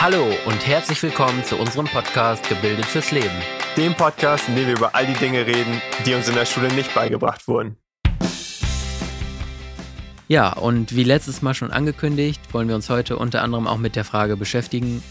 [0.00, 3.34] Hallo und herzlich willkommen zu unserem Podcast Gebildet fürs Leben.
[3.76, 6.72] Dem Podcast, in dem wir über all die Dinge reden, die uns in der Schule
[6.72, 7.76] nicht beigebracht wurden.
[10.28, 13.96] Ja, und wie letztes Mal schon angekündigt, wollen wir uns heute unter anderem auch mit
[13.96, 15.02] der Frage beschäftigen,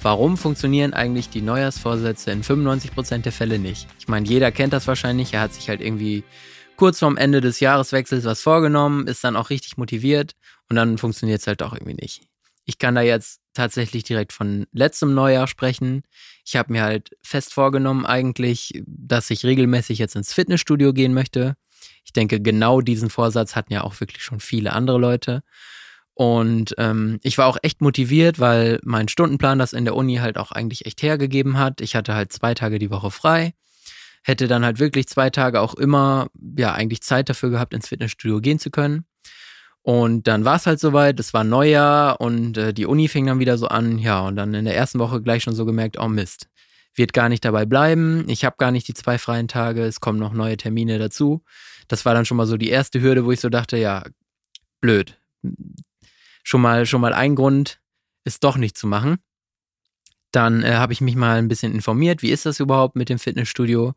[0.00, 3.88] warum funktionieren eigentlich die Neujahrsvorsätze in 95% der Fälle nicht?
[3.98, 6.24] Ich meine, jeder kennt das wahrscheinlich, er hat sich halt irgendwie
[6.76, 10.32] kurz vorm Ende des Jahreswechsels was vorgenommen, ist dann auch richtig motiviert
[10.70, 12.29] und dann funktioniert es halt auch irgendwie nicht.
[12.70, 16.04] Ich kann da jetzt tatsächlich direkt von letztem Neujahr sprechen.
[16.44, 21.56] Ich habe mir halt fest vorgenommen eigentlich, dass ich regelmäßig jetzt ins Fitnessstudio gehen möchte.
[22.04, 25.42] Ich denke, genau diesen Vorsatz hatten ja auch wirklich schon viele andere Leute.
[26.14, 30.38] Und ähm, ich war auch echt motiviert, weil mein Stundenplan das in der Uni halt
[30.38, 31.80] auch eigentlich echt hergegeben hat.
[31.80, 33.52] Ich hatte halt zwei Tage die Woche frei
[34.22, 38.40] hätte dann halt wirklich zwei Tage auch immer, ja, eigentlich Zeit dafür gehabt, ins Fitnessstudio
[38.40, 39.04] gehen zu können.
[39.82, 43.38] Und dann war es halt soweit, es war Neujahr und äh, die Uni fing dann
[43.38, 46.08] wieder so an, ja, und dann in der ersten Woche gleich schon so gemerkt, oh
[46.08, 46.48] Mist,
[46.94, 50.18] wird gar nicht dabei bleiben, ich habe gar nicht die zwei freien Tage, es kommen
[50.18, 51.42] noch neue Termine dazu.
[51.88, 54.04] Das war dann schon mal so die erste Hürde, wo ich so dachte, ja,
[54.80, 55.18] blöd.
[56.42, 57.80] Schon mal, schon mal ein Grund,
[58.24, 59.16] es doch nicht zu machen.
[60.30, 63.18] Dann äh, habe ich mich mal ein bisschen informiert, wie ist das überhaupt mit dem
[63.18, 63.94] Fitnessstudio.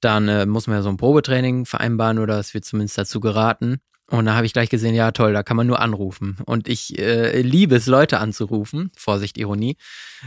[0.00, 3.80] Dann äh, muss man ja so ein Probetraining vereinbaren oder es wird zumindest dazu geraten.
[4.08, 6.36] Und da habe ich gleich gesehen, ja toll, da kann man nur anrufen.
[6.46, 8.92] Und ich äh, liebe es, Leute anzurufen.
[8.96, 9.76] Vorsicht, Ironie.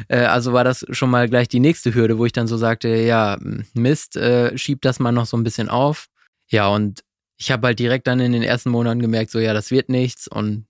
[0.09, 2.89] Äh, also war das schon mal gleich die nächste Hürde, wo ich dann so sagte,
[2.89, 3.37] ja,
[3.73, 6.07] Mist, äh, schieb das mal noch so ein bisschen auf.
[6.49, 7.03] Ja, und
[7.37, 10.27] ich habe halt direkt dann in den ersten Monaten gemerkt, so ja, das wird nichts
[10.27, 10.67] und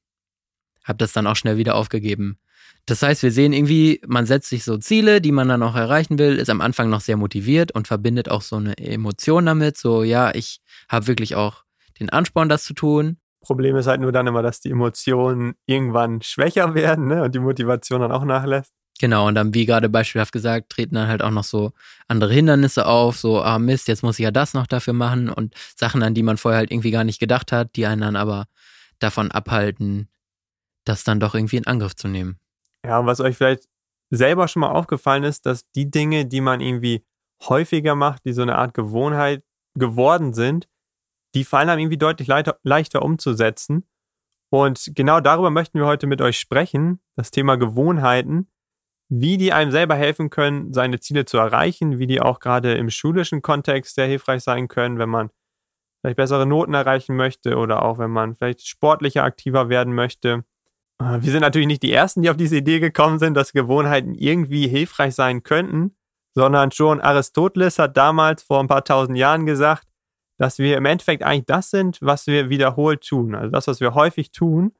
[0.83, 2.37] habe das dann auch schnell wieder aufgegeben.
[2.85, 6.19] Das heißt, wir sehen irgendwie, man setzt sich so Ziele, die man dann auch erreichen
[6.19, 9.77] will, ist am Anfang noch sehr motiviert und verbindet auch so eine Emotion damit.
[9.77, 11.63] So, ja, ich habe wirklich auch
[11.99, 13.17] den Ansporn, das zu tun.
[13.41, 17.23] Problem ist halt nur dann immer, dass die Emotionen irgendwann schwächer werden ne?
[17.23, 18.73] und die Motivation dann auch nachlässt.
[18.99, 21.71] Genau, und dann, wie gerade beispielhaft gesagt, treten dann halt auch noch so
[22.09, 25.55] andere Hindernisse auf, so, ah Mist, jetzt muss ich ja das noch dafür machen und
[25.77, 28.47] Sachen, an die man vorher halt irgendwie gar nicht gedacht hat, die einen dann aber
[28.99, 30.09] davon abhalten,
[30.83, 32.39] das dann doch irgendwie in Angriff zu nehmen.
[32.85, 33.69] Ja, und was euch vielleicht
[34.09, 37.05] selber schon mal aufgefallen ist, dass die Dinge, die man irgendwie
[37.47, 39.43] häufiger macht, die so eine Art Gewohnheit
[39.75, 40.67] geworden sind,
[41.35, 43.87] die fallen einem irgendwie deutlich leichter, leichter umzusetzen.
[44.51, 48.47] Und genau darüber möchten wir heute mit euch sprechen, das Thema Gewohnheiten,
[49.09, 52.89] wie die einem selber helfen können, seine Ziele zu erreichen, wie die auch gerade im
[52.89, 55.29] schulischen Kontext sehr hilfreich sein können, wenn man
[56.01, 60.45] vielleicht bessere Noten erreichen möchte oder auch wenn man vielleicht sportlicher aktiver werden möchte.
[61.01, 64.13] Äh, wir sind natürlich nicht die Ersten, die auf diese Idee gekommen sind, dass Gewohnheiten
[64.13, 65.95] irgendwie hilfreich sein könnten,
[66.35, 69.88] sondern schon Aristoteles hat damals vor ein paar tausend Jahren gesagt,
[70.39, 73.93] dass wir im Endeffekt eigentlich das sind, was wir wiederholt tun, also das, was wir
[73.93, 74.73] häufig tun.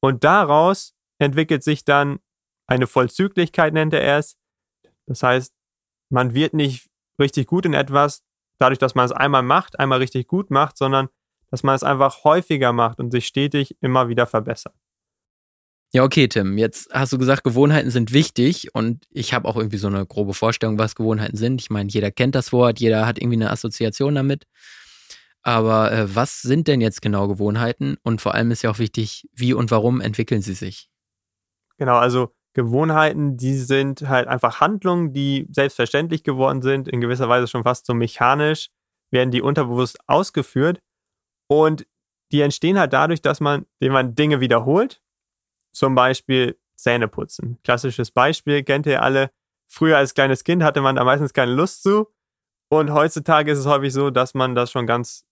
[0.00, 2.18] Und daraus entwickelt sich dann
[2.66, 4.36] eine Vollzüglichkeit, nennt er es.
[5.06, 5.54] Das heißt,
[6.10, 6.88] man wird nicht
[7.20, 8.24] richtig gut in etwas,
[8.58, 11.08] dadurch, dass man es einmal macht, einmal richtig gut macht, sondern
[11.50, 14.74] dass man es einfach häufiger macht und sich stetig immer wieder verbessert.
[15.92, 16.58] Ja, okay, Tim.
[16.58, 20.34] Jetzt hast du gesagt, Gewohnheiten sind wichtig und ich habe auch irgendwie so eine grobe
[20.34, 21.60] Vorstellung, was Gewohnheiten sind.
[21.60, 24.46] Ich meine, jeder kennt das Wort, jeder hat irgendwie eine Assoziation damit.
[25.46, 27.98] Aber äh, was sind denn jetzt genau Gewohnheiten?
[28.02, 30.90] Und vor allem ist ja auch wichtig, wie und warum entwickeln sie sich?
[31.78, 37.46] Genau, also Gewohnheiten, die sind halt einfach Handlungen, die selbstverständlich geworden sind, in gewisser Weise
[37.46, 38.70] schon fast so mechanisch,
[39.12, 40.80] werden die unterbewusst ausgeführt.
[41.48, 41.86] Und
[42.32, 45.00] die entstehen halt dadurch, dass man, indem man Dinge wiederholt,
[45.72, 47.60] zum Beispiel Zähne putzen.
[47.62, 49.30] Klassisches Beispiel, kennt ihr alle.
[49.68, 52.08] Früher als kleines Kind hatte man da meistens keine Lust zu.
[52.68, 55.25] Und heutzutage ist es häufig so, dass man das schon ganz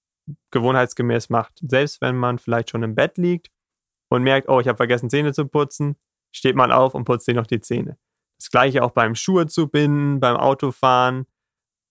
[0.50, 1.58] gewohnheitsgemäß macht.
[1.60, 3.50] Selbst wenn man vielleicht schon im Bett liegt
[4.08, 5.96] und merkt, oh, ich habe vergessen, Zähne zu putzen,
[6.32, 7.98] steht man auf und putzt sich noch die Zähne.
[8.38, 11.26] Das gleiche auch beim Schuhe zu binden, beim Autofahren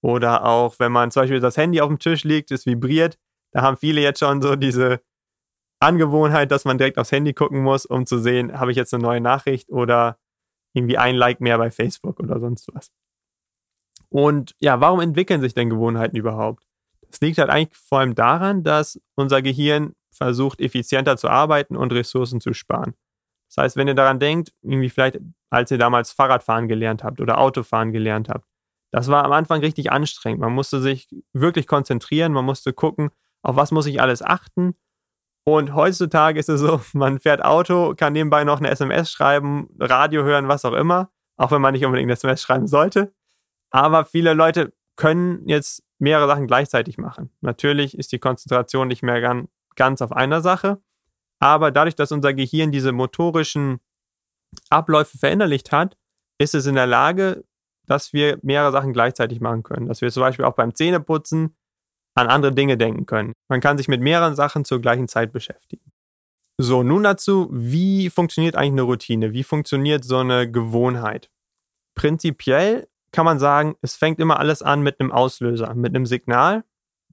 [0.02, 3.18] oder auch, wenn man zum Beispiel das Handy auf dem Tisch liegt, es vibriert.
[3.52, 5.02] Da haben viele jetzt schon so diese
[5.80, 9.04] Angewohnheit, dass man direkt aufs Handy gucken muss, um zu sehen, habe ich jetzt eine
[9.04, 10.18] neue Nachricht oder
[10.74, 12.92] irgendwie ein Like mehr bei Facebook oder sonst was.
[14.10, 16.66] Und ja, warum entwickeln sich denn Gewohnheiten überhaupt?
[17.14, 21.94] Das liegt halt eigentlich vor allem daran, dass unser Gehirn versucht, effizienter zu arbeiten und
[21.94, 22.96] Ressourcen zu sparen.
[23.50, 25.20] Das heißt, wenn ihr daran denkt, irgendwie vielleicht,
[25.52, 28.48] als ihr damals Fahrradfahren gelernt habt oder Autofahren gelernt habt,
[28.92, 30.42] das war am Anfang richtig anstrengend.
[30.42, 33.12] Man musste sich wirklich konzentrieren, man musste gucken,
[33.44, 34.74] auf was muss ich alles achten
[35.46, 40.24] und heutzutage ist es so, man fährt Auto, kann nebenbei noch eine SMS schreiben, Radio
[40.24, 43.14] hören, was auch immer, auch wenn man nicht unbedingt eine SMS schreiben sollte.
[43.72, 47.32] Aber viele Leute können jetzt mehrere Sachen gleichzeitig machen.
[47.42, 49.46] Natürlich ist die Konzentration nicht mehr
[49.76, 50.82] ganz auf einer Sache,
[51.40, 53.80] aber dadurch, dass unser Gehirn diese motorischen
[54.70, 55.98] Abläufe verinnerlicht hat,
[56.38, 57.46] ist es in der Lage,
[57.86, 59.88] dass wir mehrere Sachen gleichzeitig machen können.
[59.88, 61.56] Dass wir zum Beispiel auch beim Zähneputzen
[62.16, 63.34] an andere Dinge denken können.
[63.48, 65.92] Man kann sich mit mehreren Sachen zur gleichen Zeit beschäftigen.
[66.58, 69.34] So, nun dazu, wie funktioniert eigentlich eine Routine?
[69.34, 71.30] Wie funktioniert so eine Gewohnheit?
[71.96, 76.64] Prinzipiell kann man sagen, es fängt immer alles an mit einem Auslöser, mit einem Signal.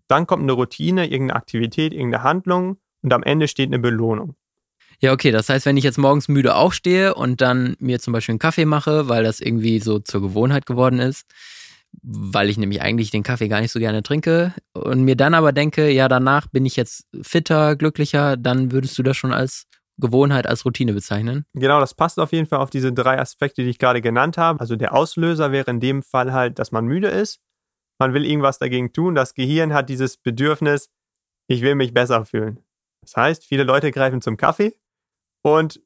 [0.09, 4.35] Dann kommt eine Routine, irgendeine Aktivität, irgendeine Handlung und am Ende steht eine Belohnung.
[4.99, 8.33] Ja, okay, das heißt, wenn ich jetzt morgens müde aufstehe und dann mir zum Beispiel
[8.35, 11.27] einen Kaffee mache, weil das irgendwie so zur Gewohnheit geworden ist,
[12.03, 15.53] weil ich nämlich eigentlich den Kaffee gar nicht so gerne trinke und mir dann aber
[15.53, 19.67] denke, ja, danach bin ich jetzt fitter, glücklicher, dann würdest du das schon als
[20.01, 21.45] Gewohnheit, als Routine bezeichnen?
[21.55, 24.61] Genau, das passt auf jeden Fall auf diese drei Aspekte, die ich gerade genannt habe.
[24.61, 27.41] Also der Auslöser wäre in dem Fall halt, dass man müde ist.
[27.99, 29.15] Man will irgendwas dagegen tun.
[29.15, 30.89] Das Gehirn hat dieses Bedürfnis,
[31.49, 32.65] ich will mich besser fühlen.
[33.03, 34.75] Das heißt, viele Leute greifen zum Kaffee
[35.43, 35.81] und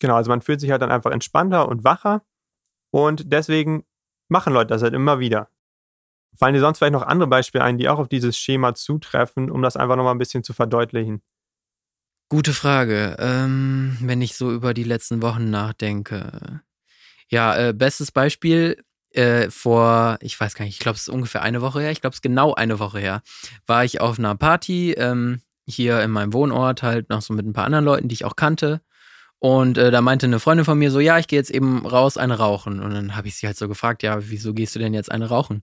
[0.00, 2.24] genau, also man fühlt sich halt dann einfach entspannter und wacher
[2.90, 3.84] und deswegen
[4.28, 5.48] machen Leute das halt immer wieder.
[6.36, 9.62] Fallen dir sonst vielleicht noch andere Beispiele ein, die auch auf dieses Schema zutreffen, um
[9.62, 11.22] das einfach nochmal ein bisschen zu verdeutlichen?
[12.32, 13.16] Gute Frage.
[13.18, 16.62] Ähm, wenn ich so über die letzten Wochen nachdenke.
[17.28, 18.82] Ja, äh, bestes Beispiel.
[19.10, 22.00] Äh, vor, ich weiß gar nicht, ich glaube, es ist ungefähr eine Woche her, ich
[22.00, 23.20] glaube, es ist genau eine Woche her,
[23.66, 27.52] war ich auf einer Party ähm, hier in meinem Wohnort, halt noch so mit ein
[27.52, 28.80] paar anderen Leuten, die ich auch kannte.
[29.38, 32.16] Und äh, da meinte eine Freundin von mir so, ja, ich gehe jetzt eben raus
[32.16, 32.80] eine rauchen.
[32.80, 35.28] Und dann habe ich sie halt so gefragt, ja, wieso gehst du denn jetzt eine
[35.28, 35.62] rauchen?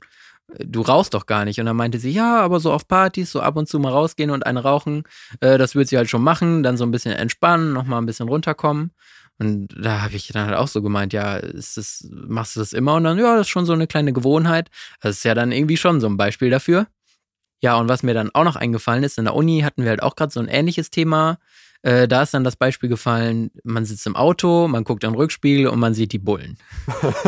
[0.57, 1.59] Du rauchst doch gar nicht.
[1.59, 4.31] Und dann meinte sie, ja, aber so auf Partys, so ab und zu mal rausgehen
[4.31, 5.03] und eine rauchen,
[5.41, 8.27] äh, das würde sie halt schon machen, dann so ein bisschen entspannen, nochmal ein bisschen
[8.27, 8.91] runterkommen.
[9.37, 12.73] Und da habe ich dann halt auch so gemeint, ja, ist das, machst du das
[12.73, 12.95] immer?
[12.95, 14.69] Und dann, ja, das ist schon so eine kleine Gewohnheit.
[15.01, 16.87] Das ist ja dann irgendwie schon so ein Beispiel dafür.
[17.61, 20.03] Ja, und was mir dann auch noch eingefallen ist, in der Uni hatten wir halt
[20.03, 21.39] auch gerade so ein ähnliches Thema
[21.81, 25.15] äh, da ist dann das Beispiel gefallen, man sitzt im Auto, man guckt in den
[25.15, 26.57] Rückspiegel und man sieht die Bullen.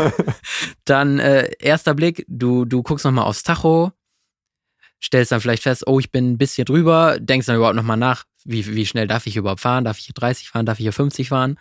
[0.86, 3.92] dann äh, erster Blick, du, du guckst nochmal aufs Tacho,
[5.02, 8.26] stellst dann vielleicht fest, oh, ich bin ein bisschen drüber, denkst dann überhaupt nochmal nach,
[8.44, 9.84] wie, wie schnell darf ich überhaupt fahren?
[9.84, 10.66] Darf ich hier 30 fahren?
[10.66, 11.58] Darf ich hier 50 fahren?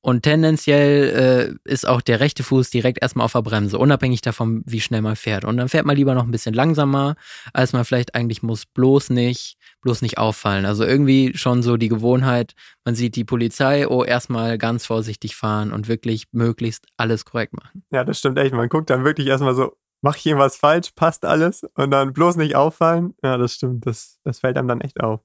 [0.00, 4.62] Und tendenziell äh, ist auch der rechte Fuß direkt erstmal auf der Bremse, unabhängig davon,
[4.66, 5.46] wie schnell man fährt.
[5.46, 7.16] Und dann fährt man lieber noch ein bisschen langsamer,
[7.54, 10.66] als man vielleicht eigentlich muss, bloß nicht, bloß nicht auffallen.
[10.66, 12.54] Also irgendwie schon so die Gewohnheit,
[12.84, 17.84] man sieht die Polizei, oh, erstmal ganz vorsichtig fahren und wirklich möglichst alles korrekt machen.
[17.92, 18.52] Ja, das stimmt echt.
[18.52, 22.36] Man guckt dann wirklich erstmal so, mach ich irgendwas falsch, passt alles und dann bloß
[22.36, 23.14] nicht auffallen.
[23.22, 23.86] Ja, das stimmt.
[23.86, 25.20] Das, das fällt einem dann echt auf.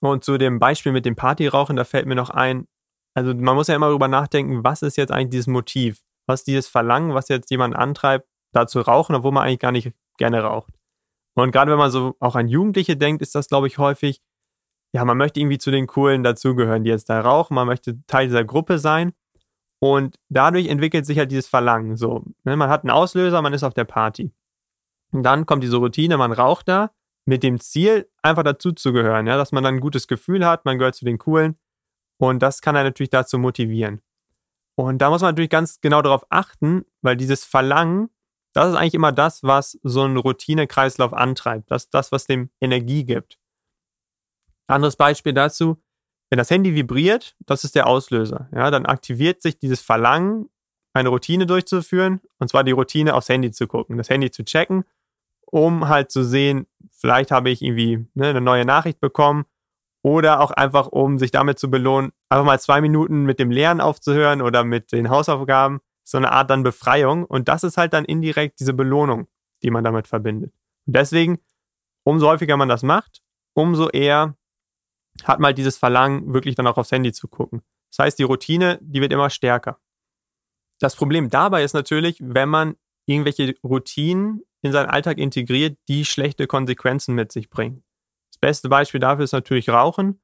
[0.00, 2.66] Und zu dem Beispiel mit dem Partyrauchen, da fällt mir noch ein,
[3.14, 6.00] also man muss ja immer darüber nachdenken, was ist jetzt eigentlich dieses Motiv?
[6.28, 9.92] Was dieses Verlangen, was jetzt jemand antreibt, da zu rauchen, obwohl man eigentlich gar nicht
[10.18, 10.75] gerne raucht?
[11.36, 14.20] Und gerade wenn man so auch an Jugendliche denkt, ist das, glaube ich, häufig,
[14.92, 18.26] ja, man möchte irgendwie zu den Coolen dazugehören, die jetzt da rauchen, man möchte Teil
[18.26, 19.12] dieser Gruppe sein.
[19.78, 21.96] Und dadurch entwickelt sich halt dieses Verlangen.
[21.96, 22.56] So, ne?
[22.56, 24.32] man hat einen Auslöser, man ist auf der Party.
[25.12, 26.90] Und dann kommt diese Routine, man raucht da
[27.26, 30.94] mit dem Ziel, einfach dazuzugehören, ja, dass man dann ein gutes Gefühl hat, man gehört
[30.94, 31.58] zu den Coolen.
[32.18, 34.00] Und das kann er natürlich dazu motivieren.
[34.74, 38.08] Und da muss man natürlich ganz genau darauf achten, weil dieses Verlangen,
[38.56, 41.70] das ist eigentlich immer das, was so einen Routinekreislauf antreibt.
[41.70, 43.38] Das das, was dem Energie gibt.
[44.66, 45.76] Anderes Beispiel dazu,
[46.30, 48.48] wenn das Handy vibriert, das ist der Auslöser.
[48.54, 50.48] Ja, dann aktiviert sich dieses Verlangen,
[50.94, 54.84] eine Routine durchzuführen, und zwar die Routine aufs Handy zu gucken, das Handy zu checken,
[55.44, 59.44] um halt zu sehen, vielleicht habe ich irgendwie ne, eine neue Nachricht bekommen
[60.02, 63.82] oder auch einfach, um sich damit zu belohnen, einfach mal zwei Minuten mit dem Lernen
[63.82, 65.80] aufzuhören oder mit den Hausaufgaben.
[66.06, 67.24] So eine Art dann Befreiung.
[67.24, 69.26] Und das ist halt dann indirekt diese Belohnung,
[69.62, 70.52] die man damit verbindet.
[70.86, 71.38] Und deswegen,
[72.04, 73.22] umso häufiger man das macht,
[73.54, 74.36] umso eher
[75.24, 77.62] hat man halt dieses Verlangen, wirklich dann auch aufs Handy zu gucken.
[77.90, 79.80] Das heißt, die Routine, die wird immer stärker.
[80.78, 86.46] Das Problem dabei ist natürlich, wenn man irgendwelche Routinen in seinen Alltag integriert, die schlechte
[86.46, 87.82] Konsequenzen mit sich bringen.
[88.30, 90.20] Das beste Beispiel dafür ist natürlich Rauchen.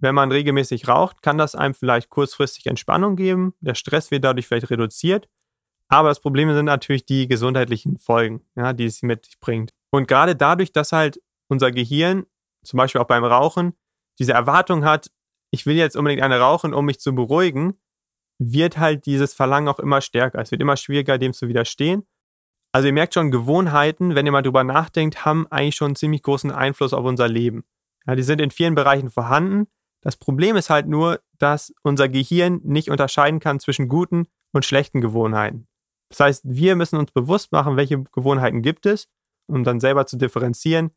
[0.00, 3.54] Wenn man regelmäßig raucht, kann das einem vielleicht kurzfristig Entspannung geben.
[3.60, 5.28] Der Stress wird dadurch vielleicht reduziert.
[5.88, 9.72] Aber das Problem sind natürlich die gesundheitlichen Folgen, ja, die es mit sich bringt.
[9.90, 12.26] Und gerade dadurch, dass halt unser Gehirn,
[12.62, 13.74] zum Beispiel auch beim Rauchen,
[14.18, 15.10] diese Erwartung hat,
[15.50, 17.74] ich will jetzt unbedingt eine rauchen, um mich zu beruhigen,
[18.38, 20.38] wird halt dieses Verlangen auch immer stärker.
[20.38, 22.06] Es wird immer schwieriger, dem zu widerstehen.
[22.72, 26.22] Also ihr merkt schon, Gewohnheiten, wenn ihr mal drüber nachdenkt, haben eigentlich schon einen ziemlich
[26.22, 27.64] großen Einfluss auf unser Leben.
[28.06, 29.66] Ja, die sind in vielen Bereichen vorhanden.
[30.00, 35.00] Das Problem ist halt nur, dass unser Gehirn nicht unterscheiden kann zwischen guten und schlechten
[35.00, 35.66] Gewohnheiten.
[36.08, 39.08] Das heißt, wir müssen uns bewusst machen, welche Gewohnheiten gibt es,
[39.46, 40.90] um dann selber zu differenzieren,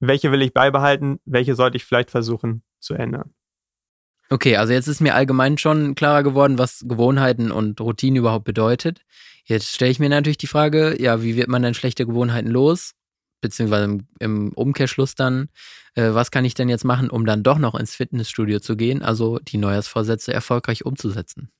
[0.00, 3.34] welche will ich beibehalten, welche sollte ich vielleicht versuchen zu ändern.
[4.30, 9.00] Okay, also jetzt ist mir allgemein schon klarer geworden, was Gewohnheiten und Routine überhaupt bedeutet.
[9.44, 12.94] Jetzt stelle ich mir natürlich die Frage, ja, wie wird man denn schlechte Gewohnheiten los?
[13.40, 15.48] Beziehungsweise im, im Umkehrschluss dann,
[15.94, 19.02] äh, was kann ich denn jetzt machen, um dann doch noch ins Fitnessstudio zu gehen,
[19.02, 21.50] also die Neujahrsvorsätze erfolgreich umzusetzen?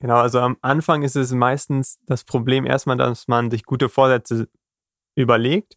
[0.00, 4.48] Genau, also am Anfang ist es meistens das Problem erstmal, dass man sich gute Vorsätze
[5.16, 5.76] überlegt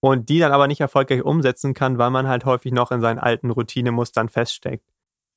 [0.00, 3.20] und die dann aber nicht erfolgreich umsetzen kann, weil man halt häufig noch in seinen
[3.20, 4.84] alten Routinemustern feststeckt.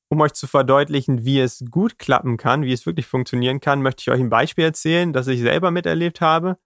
[0.09, 4.01] Um euch zu verdeutlichen, wie es gut klappen kann, wie es wirklich funktionieren kann, möchte
[4.01, 6.57] ich euch ein Beispiel erzählen, das ich selber miterlebt habe.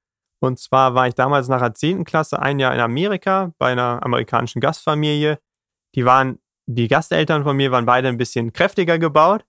[0.41, 2.05] Und zwar war ich damals nach der 10.
[2.05, 5.39] Klasse ein Jahr in Amerika bei einer amerikanischen Gastfamilie.
[5.95, 9.45] Die waren, die Gasteltern von mir waren beide ein bisschen kräftiger gebaut.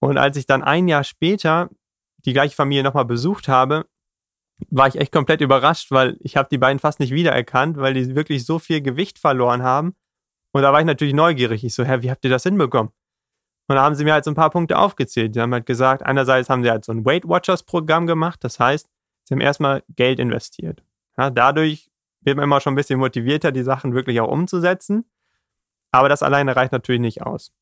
[0.00, 1.70] Und als ich dann ein Jahr später
[2.24, 3.86] die gleiche Familie nochmal besucht habe,
[4.70, 8.14] war ich echt komplett überrascht, weil ich habe die beiden fast nicht wiedererkannt, weil die
[8.14, 9.94] wirklich so viel Gewicht verloren haben.
[10.52, 11.64] Und da war ich natürlich neugierig.
[11.64, 12.92] Ich so, hä, wie habt ihr das hinbekommen?
[13.68, 15.34] Und da haben sie mir halt so ein paar Punkte aufgezählt.
[15.34, 18.42] Die haben halt gesagt, einerseits haben sie halt so ein Weight Watchers Programm gemacht.
[18.44, 18.88] Das heißt,
[19.24, 20.82] sie haben erstmal Geld investiert.
[21.16, 25.04] Ja, dadurch wird man immer schon ein bisschen motivierter, die Sachen wirklich auch umzusetzen.
[25.90, 27.52] Aber das alleine reicht natürlich nicht aus.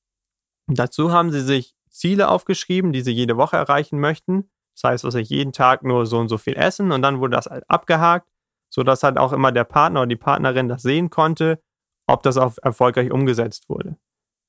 [0.69, 4.49] Dazu haben sie sich Ziele aufgeschrieben, die sie jede Woche erreichen möchten.
[4.75, 7.37] Das heißt, was ich jeden Tag nur so und so viel essen und dann wurde
[7.37, 8.31] das halt abgehakt,
[8.69, 11.61] sodass halt auch immer der Partner oder die Partnerin das sehen konnte,
[12.07, 13.97] ob das auch erfolgreich umgesetzt wurde.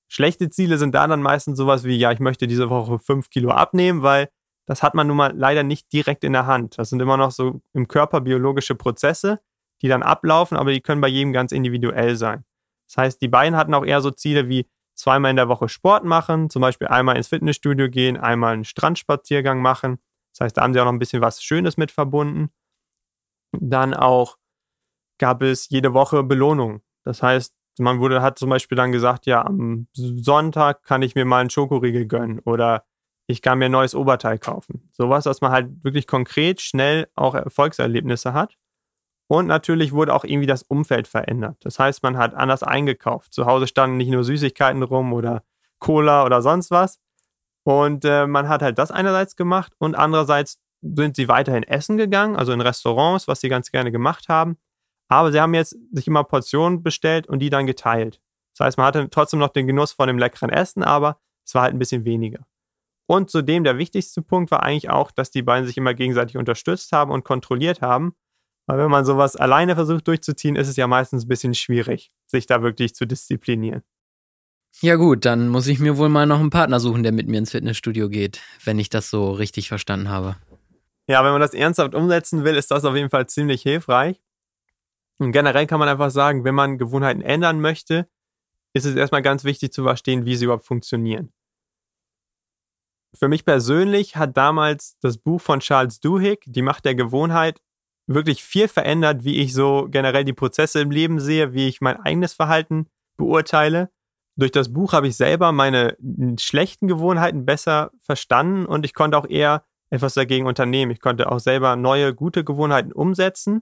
[0.07, 3.49] Schlechte Ziele sind da dann meistens sowas wie, ja, ich möchte diese Woche fünf Kilo
[3.49, 4.29] abnehmen, weil
[4.65, 6.77] das hat man nun mal leider nicht direkt in der Hand.
[6.77, 9.39] Das sind immer noch so im Körper biologische Prozesse,
[9.81, 12.45] die dann ablaufen, aber die können bei jedem ganz individuell sein.
[12.87, 16.03] Das heißt, die beiden hatten auch eher so Ziele wie zweimal in der Woche Sport
[16.03, 19.99] machen, zum Beispiel einmal ins Fitnessstudio gehen, einmal einen Strandspaziergang machen.
[20.33, 22.51] Das heißt, da haben sie auch noch ein bisschen was Schönes mit verbunden.
[23.57, 24.37] Dann auch
[25.17, 26.81] gab es jede Woche Belohnung.
[27.03, 31.25] Das heißt, man wurde, hat zum Beispiel dann gesagt, ja, am Sonntag kann ich mir
[31.25, 32.85] mal einen Schokoriegel gönnen oder
[33.27, 34.89] ich kann mir ein neues Oberteil kaufen.
[34.91, 38.57] Sowas, dass man halt wirklich konkret, schnell auch Erfolgserlebnisse hat.
[39.27, 41.57] Und natürlich wurde auch irgendwie das Umfeld verändert.
[41.61, 43.33] Das heißt, man hat anders eingekauft.
[43.33, 45.43] Zu Hause standen nicht nur Süßigkeiten rum oder
[45.79, 46.99] Cola oder sonst was.
[47.63, 52.35] Und äh, man hat halt das einerseits gemacht und andererseits sind sie weiterhin essen gegangen,
[52.35, 54.57] also in Restaurants, was sie ganz gerne gemacht haben.
[55.07, 58.19] Aber sie haben jetzt sich immer Portionen bestellt und die dann geteilt.
[58.57, 61.63] Das heißt, man hatte trotzdem noch den Genuss von dem leckeren Essen, aber es war
[61.63, 62.45] halt ein bisschen weniger.
[63.11, 66.93] Und zudem der wichtigste Punkt war eigentlich auch, dass die beiden sich immer gegenseitig unterstützt
[66.93, 68.15] haben und kontrolliert haben.
[68.67, 72.45] Weil wenn man sowas alleine versucht durchzuziehen, ist es ja meistens ein bisschen schwierig, sich
[72.45, 73.83] da wirklich zu disziplinieren.
[74.79, 77.39] Ja gut, dann muss ich mir wohl mal noch einen Partner suchen, der mit mir
[77.39, 80.37] ins Fitnessstudio geht, wenn ich das so richtig verstanden habe.
[81.07, 84.21] Ja, wenn man das ernsthaft umsetzen will, ist das auf jeden Fall ziemlich hilfreich.
[85.17, 88.07] Und generell kann man einfach sagen, wenn man Gewohnheiten ändern möchte,
[88.71, 91.33] ist es erstmal ganz wichtig zu verstehen, wie sie überhaupt funktionieren.
[93.13, 97.61] Für mich persönlich hat damals das Buch von Charles Duhigg, Die Macht der Gewohnheit,
[98.07, 101.97] wirklich viel verändert, wie ich so generell die Prozesse im Leben sehe, wie ich mein
[101.97, 102.87] eigenes Verhalten
[103.17, 103.89] beurteile.
[104.37, 105.97] Durch das Buch habe ich selber meine
[106.39, 110.91] schlechten Gewohnheiten besser verstanden und ich konnte auch eher etwas dagegen unternehmen.
[110.91, 113.61] Ich konnte auch selber neue, gute Gewohnheiten umsetzen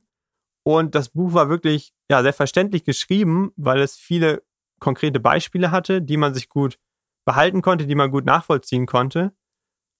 [0.63, 4.43] und das Buch war wirklich ja, sehr verständlich geschrieben, weil es viele
[4.79, 6.77] konkrete Beispiele hatte, die man sich gut
[7.25, 9.33] behalten konnte, die man gut nachvollziehen konnte.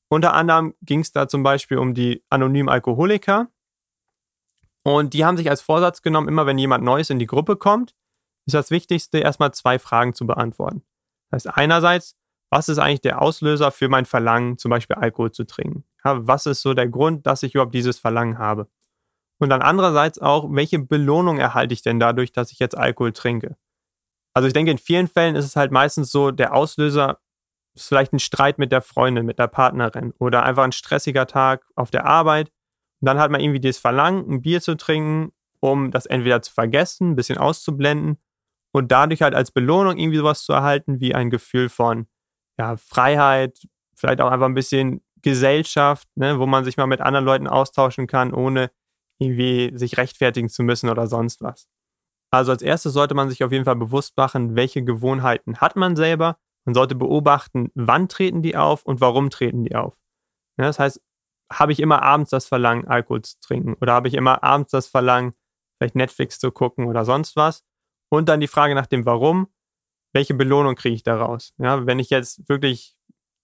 [0.09, 3.47] Unter anderem ging es da zum Beispiel um die anonymen Alkoholiker.
[4.83, 7.95] Und die haben sich als Vorsatz genommen, immer wenn jemand Neues in die Gruppe kommt,
[8.47, 10.83] ist das Wichtigste, erstmal zwei Fragen zu beantworten.
[11.29, 12.15] Das heißt, einerseits,
[12.49, 15.83] was ist eigentlich der Auslöser für mein Verlangen, zum Beispiel Alkohol zu trinken?
[16.03, 18.67] Ja, was ist so der Grund, dass ich überhaupt dieses Verlangen habe?
[19.37, 23.57] Und dann andererseits auch, welche Belohnung erhalte ich denn dadurch, dass ich jetzt Alkohol trinke?
[24.33, 27.19] Also ich denke, in vielen Fällen ist es halt meistens so, der Auslöser
[27.79, 31.65] ist vielleicht ein Streit mit der Freundin, mit der Partnerin oder einfach ein stressiger Tag
[31.75, 32.49] auf der Arbeit.
[33.01, 36.53] Und dann hat man irgendwie das Verlangen, ein Bier zu trinken, um das entweder zu
[36.53, 38.17] vergessen, ein bisschen auszublenden
[38.71, 42.07] und dadurch halt als Belohnung irgendwie sowas zu erhalten wie ein Gefühl von
[42.57, 43.57] ja, Freiheit,
[43.95, 48.07] vielleicht auch einfach ein bisschen Gesellschaft, ne, wo man sich mal mit anderen Leuten austauschen
[48.07, 48.71] kann, ohne
[49.17, 51.67] irgendwie sich rechtfertigen zu müssen oder sonst was.
[52.31, 55.95] Also als erstes sollte man sich auf jeden Fall bewusst machen, welche Gewohnheiten hat man
[55.95, 56.37] selber.
[56.69, 59.97] Man sollte beobachten, wann treten die auf und warum treten die auf.
[60.59, 61.01] Ja, das heißt,
[61.51, 64.85] habe ich immer abends das Verlangen, Alkohol zu trinken oder habe ich immer abends das
[64.85, 65.33] Verlangen,
[65.77, 67.63] vielleicht Netflix zu gucken oder sonst was.
[68.11, 69.47] Und dann die Frage nach dem Warum,
[70.13, 71.55] welche Belohnung kriege ich daraus?
[71.57, 72.95] Ja, wenn ich jetzt wirklich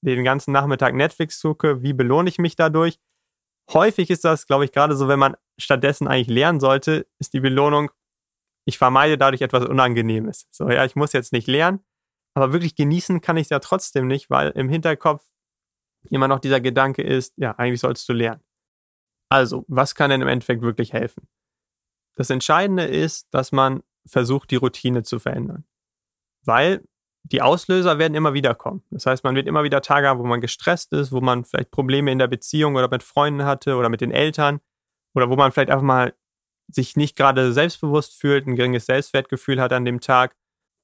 [0.01, 2.99] den ganzen Nachmittag Netflix gucke, wie belohne ich mich dadurch?
[3.73, 7.39] häufig ist das, glaube ich, gerade so, wenn man stattdessen eigentlich lernen sollte, ist die
[7.39, 7.89] Belohnung,
[8.67, 10.47] ich vermeide dadurch etwas Unangenehmes.
[10.51, 11.79] So, ja, ich muss jetzt nicht lernen.
[12.35, 15.25] Aber wirklich genießen kann ich es ja trotzdem nicht, weil im Hinterkopf
[16.09, 18.43] immer noch dieser Gedanke ist, ja, eigentlich sollst du lernen.
[19.29, 21.27] Also, was kann denn im Endeffekt wirklich helfen?
[22.15, 25.65] Das Entscheidende ist, dass man versucht, die Routine zu verändern.
[26.43, 26.83] Weil
[27.23, 28.83] die Auslöser werden immer wieder kommen.
[28.91, 31.71] Das heißt, man wird immer wieder Tage haben, wo man gestresst ist, wo man vielleicht
[31.71, 34.59] Probleme in der Beziehung oder mit Freunden hatte oder mit den Eltern
[35.15, 36.13] oder wo man vielleicht einfach mal
[36.67, 40.35] sich nicht gerade selbstbewusst fühlt, ein geringes Selbstwertgefühl hat an dem Tag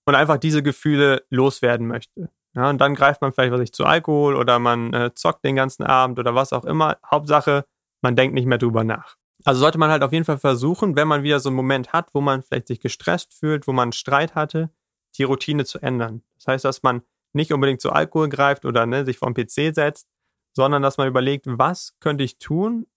[0.06, 2.30] und einfach diese Gefühle loswerden möchte.
[2.54, 5.56] Ja, und dann greift man vielleicht was ich zu Alkohol oder man äh, zockt den
[5.56, 6.98] ganzen Abend oder was auch immer.
[7.10, 7.66] Hauptsache,
[8.02, 9.16] man denkt nicht mehr drüber nach.
[9.44, 12.14] Also sollte man halt auf jeden Fall versuchen, wenn man wieder so einen Moment hat,
[12.14, 14.70] wo man vielleicht sich gestresst fühlt, wo man einen Streit hatte,
[15.16, 16.24] die Routine zu ändern.
[16.36, 17.02] Das heißt, dass man
[17.34, 20.08] nicht unbedingt zu Alkohol greift oder ne, sich vor PC setzt,
[20.54, 22.88] sondern dass man überlegt, was könnte ich tun,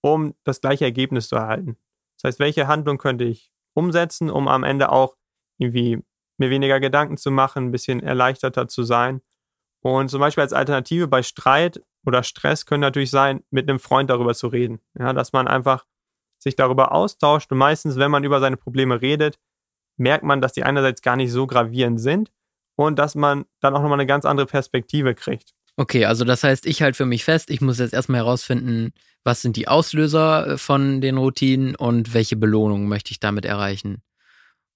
[0.00, 1.76] um das gleiche Ergebnis zu erhalten.
[2.16, 5.16] Das heißt, welche Handlung könnte ich umsetzen, um am Ende auch
[5.58, 6.02] irgendwie
[6.38, 9.20] mir weniger Gedanken zu machen, ein bisschen erleichterter zu sein.
[9.80, 14.10] Und zum Beispiel als Alternative bei Streit oder Stress können natürlich sein, mit einem Freund
[14.10, 14.80] darüber zu reden.
[14.98, 15.84] Ja, dass man einfach
[16.38, 19.38] sich darüber austauscht und meistens, wenn man über seine Probleme redet,
[19.96, 22.30] merkt man, dass die einerseits gar nicht so gravierend sind
[22.76, 25.54] und dass man dann auch nochmal eine ganz andere Perspektive kriegt.
[25.76, 28.92] Okay, also das heißt, ich halte für mich fest, ich muss jetzt erstmal herausfinden,
[29.24, 34.02] was sind die Auslöser äh, von den Routinen und welche Belohnung möchte ich damit erreichen.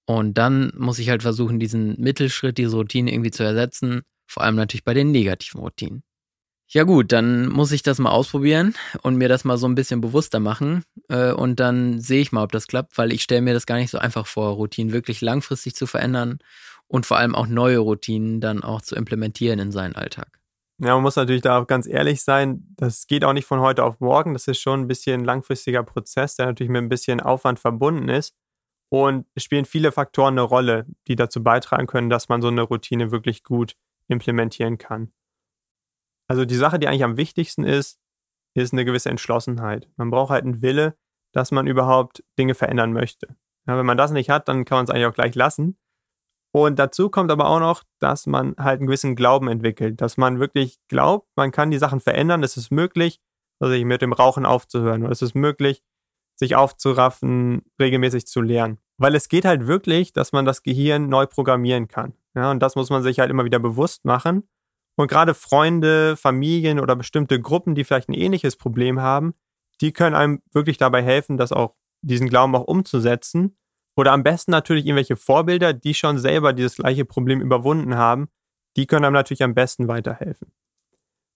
[0.09, 4.55] Und dann muss ich halt versuchen, diesen Mittelschritt, diese Routine irgendwie zu ersetzen, vor allem
[4.55, 6.01] natürlich bei den negativen Routinen.
[6.69, 9.99] Ja gut, dann muss ich das mal ausprobieren und mir das mal so ein bisschen
[9.99, 13.53] bewusster machen äh, und dann sehe ich mal, ob das klappt, weil ich stelle mir
[13.53, 16.39] das gar nicht so einfach vor, Routinen wirklich langfristig zu verändern
[16.87, 20.39] und vor allem auch neue Routinen dann auch zu implementieren in seinen Alltag.
[20.79, 23.83] Ja, man muss natürlich da auch ganz ehrlich sein, das geht auch nicht von heute
[23.83, 27.19] auf morgen, das ist schon ein bisschen ein langfristiger Prozess, der natürlich mit ein bisschen
[27.19, 28.35] Aufwand verbunden ist
[28.89, 32.61] und es spielen viele Faktoren eine Rolle, die dazu beitragen können, dass man so eine
[32.61, 33.75] Routine wirklich gut
[34.07, 35.11] implementieren kann.
[36.27, 37.99] Also die Sache, die eigentlich am wichtigsten ist,
[38.53, 39.89] ist eine gewisse Entschlossenheit.
[39.97, 40.97] Man braucht halt einen Wille,
[41.31, 43.35] dass man überhaupt Dinge verändern möchte.
[43.67, 45.77] Ja, wenn man das nicht hat, dann kann man es eigentlich auch gleich lassen.
[46.53, 50.39] Und dazu kommt aber auch noch, dass man halt einen gewissen Glauben entwickelt, dass man
[50.39, 53.19] wirklich glaubt, man kann die Sachen verändern, es ist möglich,
[53.59, 55.83] also mit dem Rauchen aufzuhören, oder es ist möglich,
[56.37, 58.77] sich aufzuraffen, regelmäßig zu lernen.
[58.97, 62.13] Weil es geht halt wirklich, dass man das Gehirn neu programmieren kann.
[62.35, 64.47] Ja, und das muss man sich halt immer wieder bewusst machen.
[64.95, 69.33] Und gerade Freunde, Familien oder bestimmte Gruppen, die vielleicht ein ähnliches Problem haben,
[69.81, 73.57] die können einem wirklich dabei helfen, das auch, diesen Glauben auch umzusetzen.
[73.95, 78.29] Oder am besten natürlich irgendwelche Vorbilder, die schon selber dieses gleiche Problem überwunden haben,
[78.75, 80.51] die können einem natürlich am besten weiterhelfen.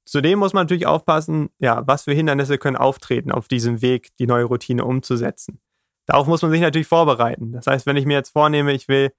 [0.06, 4.28] Zudem muss man natürlich aufpassen, ja, was für Hindernisse können auftreten auf diesem Weg, die
[4.28, 5.62] neue Routine umzusetzen.
[6.08, 7.52] Darauf muss man sich natürlich vorbereiten.
[7.52, 9.14] Das heißt, wenn ich mir jetzt vornehme, ich will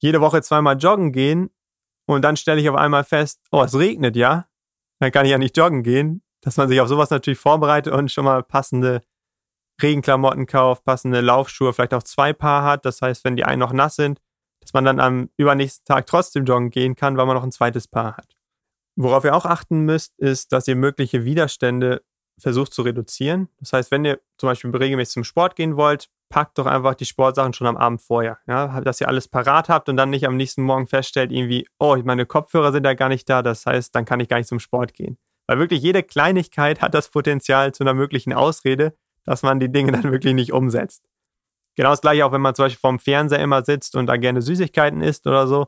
[0.00, 1.50] jede Woche zweimal joggen gehen,
[2.06, 4.46] und dann stelle ich auf einmal fest, oh, es regnet ja,
[5.00, 8.10] dann kann ich ja nicht joggen gehen, dass man sich auf sowas natürlich vorbereitet und
[8.10, 9.02] schon mal passende
[9.82, 12.84] Regenklamotten kauft, passende Laufschuhe, vielleicht auch zwei Paar hat.
[12.84, 14.20] Das heißt, wenn die einen noch nass sind,
[14.60, 17.88] dass man dann am übernächsten Tag trotzdem joggen gehen kann, weil man noch ein zweites
[17.88, 18.35] Paar hat.
[18.96, 22.02] Worauf ihr auch achten müsst, ist, dass ihr mögliche Widerstände
[22.38, 23.48] versucht zu reduzieren.
[23.60, 27.04] Das heißt, wenn ihr zum Beispiel regelmäßig zum Sport gehen wollt, packt doch einfach die
[27.04, 28.38] Sportsachen schon am Abend vorher.
[28.46, 31.96] Ja, dass ihr alles parat habt und dann nicht am nächsten Morgen feststellt, irgendwie, oh,
[32.04, 33.42] meine Kopfhörer sind ja gar nicht da.
[33.42, 35.18] Das heißt, dann kann ich gar nicht zum Sport gehen.
[35.46, 39.92] Weil wirklich jede Kleinigkeit hat das Potenzial zu einer möglichen Ausrede, dass man die Dinge
[40.00, 41.02] dann wirklich nicht umsetzt.
[41.76, 44.40] Genau das gleiche auch, wenn man zum Beispiel vorm Fernseher immer sitzt und da gerne
[44.40, 45.66] Süßigkeiten isst oder so,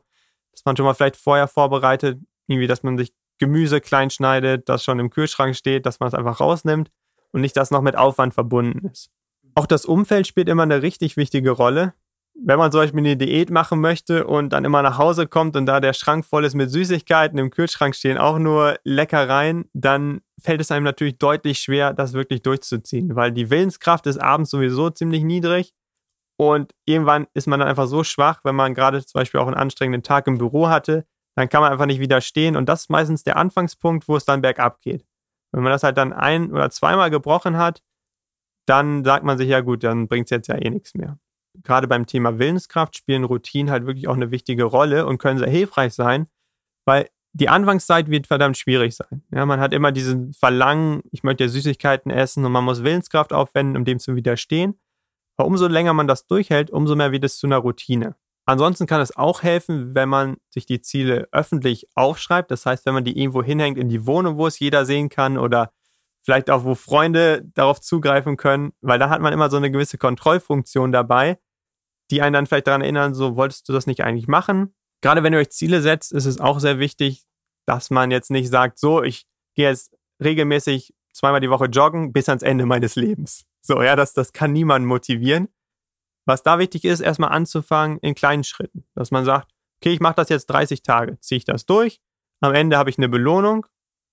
[0.53, 4.83] dass man schon mal vielleicht vorher vorbereitet, irgendwie, dass man sich Gemüse klein schneidet, das
[4.83, 6.91] schon im Kühlschrank steht, dass man es einfach rausnimmt
[7.33, 9.11] und nicht, dass noch mit Aufwand verbunden ist.
[9.55, 11.95] Auch das Umfeld spielt immer eine richtig wichtige Rolle.
[12.41, 15.67] Wenn man zum Beispiel eine Diät machen möchte und dann immer nach Hause kommt und
[15.67, 20.61] da der Schrank voll ist mit Süßigkeiten, im Kühlschrank stehen auch nur Leckereien, dann fällt
[20.61, 25.25] es einem natürlich deutlich schwer, das wirklich durchzuziehen, weil die Willenskraft ist abends sowieso ziemlich
[25.25, 25.75] niedrig
[26.37, 29.57] und irgendwann ist man dann einfach so schwach, wenn man gerade zum Beispiel auch einen
[29.57, 31.05] anstrengenden Tag im Büro hatte,
[31.39, 32.57] dann kann man einfach nicht widerstehen.
[32.57, 35.07] Und das ist meistens der Anfangspunkt, wo es dann bergab geht.
[35.53, 37.81] Wenn man das halt dann ein- oder zweimal gebrochen hat,
[38.67, 41.17] dann sagt man sich, ja gut, dann bringt es jetzt ja eh nichts mehr.
[41.63, 45.49] Gerade beim Thema Willenskraft spielen Routinen halt wirklich auch eine wichtige Rolle und können sehr
[45.49, 46.27] hilfreich sein,
[46.85, 49.23] weil die Anfangszeit wird verdammt schwierig sein.
[49.31, 53.33] Ja, man hat immer diesen Verlangen, ich möchte ja Süßigkeiten essen und man muss Willenskraft
[53.33, 54.81] aufwenden, um dem zu widerstehen.
[55.37, 58.17] Aber umso länger man das durchhält, umso mehr wird es zu einer Routine.
[58.49, 62.51] Ansonsten kann es auch helfen, wenn man sich die Ziele öffentlich aufschreibt.
[62.51, 65.37] Das heißt, wenn man die irgendwo hinhängt in die Wohnung, wo es jeder sehen kann
[65.37, 65.73] oder
[66.21, 69.99] vielleicht auch, wo Freunde darauf zugreifen können, weil da hat man immer so eine gewisse
[69.99, 71.39] Kontrollfunktion dabei,
[72.11, 74.75] die einen dann vielleicht daran erinnern, so wolltest du das nicht eigentlich machen?
[75.01, 77.25] gerade wenn ihr euch Ziele setzt, ist es auch sehr wichtig,
[77.67, 82.29] dass man jetzt nicht sagt, so, ich gehe jetzt regelmäßig zweimal die Woche joggen bis
[82.29, 83.45] ans Ende meines Lebens.
[83.61, 85.49] So, ja, das, das kann niemand motivieren.
[86.29, 88.85] Was da wichtig ist, erstmal anzufangen in kleinen Schritten.
[88.95, 92.03] Dass man sagt, okay, ich mache das jetzt 30 Tage, ziehe ich das durch,
[92.43, 93.67] am Ende habe ich eine Belohnung.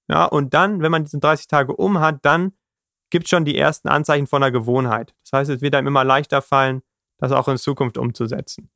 [0.07, 2.53] Ja, und dann, wenn man diese 30 Tage um hat, dann
[3.09, 5.13] gibt es schon die ersten Anzeichen von einer Gewohnheit.
[5.23, 6.83] Das heißt, es wird einem immer leichter fallen,
[7.17, 8.69] das auch in Zukunft umzusetzen.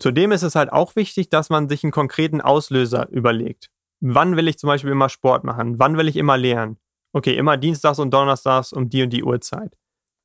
[0.00, 3.70] Zudem ist es halt auch wichtig, dass man sich einen konkreten Auslöser überlegt.
[4.00, 5.78] Wann will ich zum Beispiel immer Sport machen?
[5.78, 6.78] Wann will ich immer lernen?
[7.12, 9.76] Okay, immer Dienstags und Donnerstags um die und die Uhrzeit.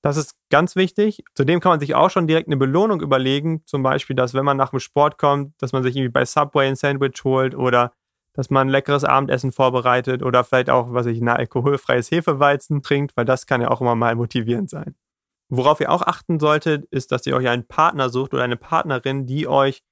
[0.02, 1.24] Das ist ganz wichtig.
[1.36, 3.64] Zudem kann man sich auch schon direkt eine Belohnung überlegen.
[3.66, 6.68] Zum Beispiel, dass wenn man nach dem Sport kommt, dass man sich irgendwie bei Subway
[6.68, 7.94] ein Sandwich holt oder
[8.34, 13.16] dass man ein leckeres Abendessen vorbereitet oder vielleicht auch, was ich, ein alkoholfreies Hefeweizen trinkt,
[13.16, 14.96] weil das kann ja auch immer mal motivierend sein.
[15.50, 19.26] Worauf ihr auch achten solltet, ist, dass ihr euch einen Partner sucht oder eine Partnerin,
[19.26, 19.84] die euch,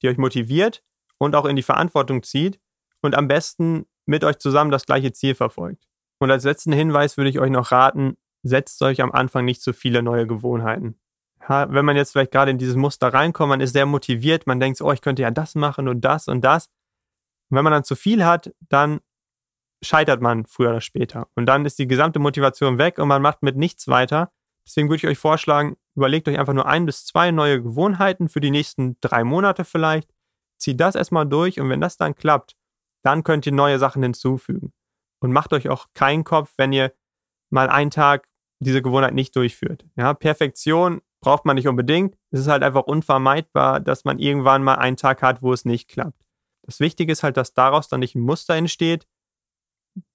[0.00, 0.82] die euch motiviert
[1.18, 2.60] und auch in die Verantwortung zieht
[3.02, 5.84] und am besten mit euch zusammen das gleiche Ziel verfolgt.
[6.20, 9.72] Und als letzten Hinweis würde ich euch noch raten, setzt euch am Anfang nicht zu
[9.72, 10.98] viele neue Gewohnheiten.
[11.48, 14.82] Wenn man jetzt vielleicht gerade in dieses Muster reinkommt, man ist sehr motiviert, man denkt,
[14.82, 16.66] oh, ich könnte ja das machen und das und das.
[17.48, 19.00] Und wenn man dann zu viel hat, dann
[19.82, 21.28] scheitert man früher oder später.
[21.36, 24.30] Und dann ist die gesamte Motivation weg und man macht mit nichts weiter.
[24.66, 28.40] Deswegen würde ich euch vorschlagen, überlegt euch einfach nur ein bis zwei neue Gewohnheiten für
[28.40, 30.10] die nächsten drei Monate vielleicht.
[30.58, 32.56] Zieht das erstmal durch und wenn das dann klappt,
[33.02, 34.74] dann könnt ihr neue Sachen hinzufügen.
[35.20, 36.92] Und macht euch auch keinen Kopf, wenn ihr
[37.50, 38.28] mal einen Tag
[38.60, 39.86] diese Gewohnheit nicht durchführt.
[39.96, 42.16] Ja, Perfektion braucht man nicht unbedingt.
[42.30, 45.88] Es ist halt einfach unvermeidbar, dass man irgendwann mal einen Tag hat, wo es nicht
[45.88, 46.24] klappt.
[46.62, 49.06] Das Wichtige ist halt, dass daraus dann nicht ein Muster entsteht,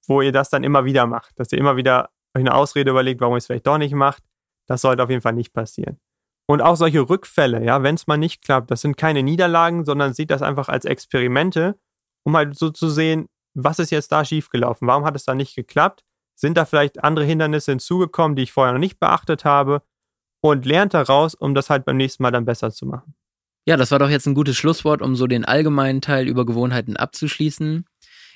[0.07, 1.39] wo ihr das dann immer wieder macht.
[1.39, 4.23] Dass ihr immer wieder euch eine Ausrede überlegt, warum ihr es vielleicht doch nicht macht.
[4.67, 5.99] Das sollte auf jeden Fall nicht passieren.
[6.45, 10.13] Und auch solche Rückfälle, ja, wenn es mal nicht klappt, das sind keine Niederlagen, sondern
[10.13, 11.79] sieht das einfach als Experimente,
[12.25, 14.87] um halt so zu sehen, was ist jetzt da schiefgelaufen?
[14.87, 16.03] Warum hat es da nicht geklappt?
[16.35, 19.81] Sind da vielleicht andere Hindernisse hinzugekommen, die ich vorher noch nicht beachtet habe?
[20.41, 23.15] Und lernt daraus, um das halt beim nächsten Mal dann besser zu machen.
[23.65, 26.97] Ja, das war doch jetzt ein gutes Schlusswort, um so den allgemeinen Teil über Gewohnheiten
[26.97, 27.85] abzuschließen.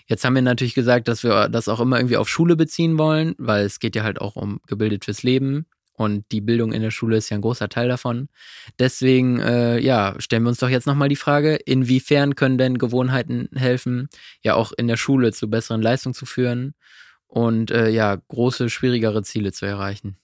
[0.05, 3.35] Jetzt haben wir natürlich gesagt, dass wir das auch immer irgendwie auf Schule beziehen wollen,
[3.37, 5.65] weil es geht ja halt auch um gebildet fürs Leben.
[5.91, 8.29] Und die Bildung in der Schule ist ja ein großer Teil davon.
[8.79, 13.49] Deswegen, äh, ja, stellen wir uns doch jetzt nochmal die Frage, inwiefern können denn Gewohnheiten
[13.53, 14.07] helfen,
[14.43, 16.75] ja auch in der Schule zu besseren Leistungen zu führen
[17.27, 20.17] und äh, ja, große, schwierigere Ziele zu erreichen.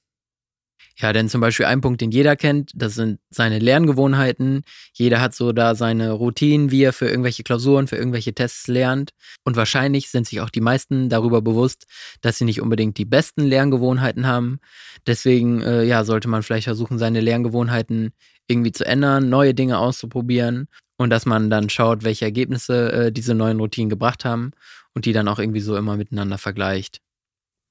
[0.96, 4.62] Ja, denn zum Beispiel ein Punkt, den jeder kennt, das sind seine Lerngewohnheiten.
[4.94, 9.10] Jeder hat so da seine Routinen, wie er für irgendwelche Klausuren, für irgendwelche Tests lernt.
[9.44, 11.88] Und wahrscheinlich sind sich auch die meisten darüber bewusst,
[12.22, 14.60] dass sie nicht unbedingt die besten Lerngewohnheiten haben.
[15.08, 18.14] Deswegen, äh, ja, sollte man vielleicht versuchen, seine Lerngewohnheiten
[18.48, 23.36] irgendwie zu ändern, neue Dinge auszuprobieren und dass man dann schaut, welche Ergebnisse äh, diese
[23.36, 24.52] neuen Routinen gebracht haben
[24.94, 27.02] und die dann auch irgendwie so immer miteinander vergleicht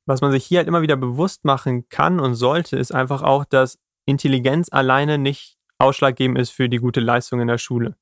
[0.06, 3.44] was man sich hier halt immer wieder bewusst machen kann und sollte, ist einfach auch,
[3.44, 7.96] dass Intelligenz alleine nicht ausschlaggebend ist für die gute Leistung in der Schule.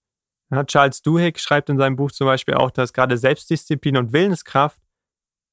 [0.51, 4.81] Ja, Charles Duhigg schreibt in seinem Buch zum Beispiel auch, dass gerade Selbstdisziplin und Willenskraft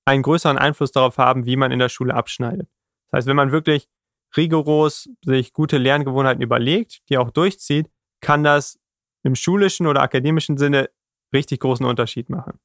[0.06, 2.69] einen größeren Einfluss darauf haben, wie man in der Schule abschneidet.
[3.08, 3.88] Das heißt, wenn man wirklich
[4.35, 7.89] rigoros sich gute Lerngewohnheiten überlegt, die auch durchzieht,
[8.21, 8.79] kann das
[9.23, 10.89] im schulischen oder akademischen Sinne
[11.33, 12.59] richtig großen Unterschied machen.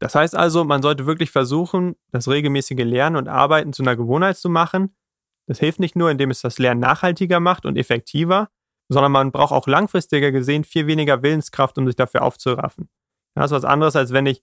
[0.00, 4.36] Das heißt also, man sollte wirklich versuchen, das regelmäßige Lernen und Arbeiten zu einer Gewohnheit
[4.36, 4.96] zu machen.
[5.46, 8.48] Das hilft nicht nur, indem es das Lernen nachhaltiger macht und effektiver,
[8.88, 12.88] sondern man braucht auch langfristiger gesehen viel weniger Willenskraft, um sich dafür aufzuraffen.
[13.34, 14.42] Das ist was anderes, als wenn ich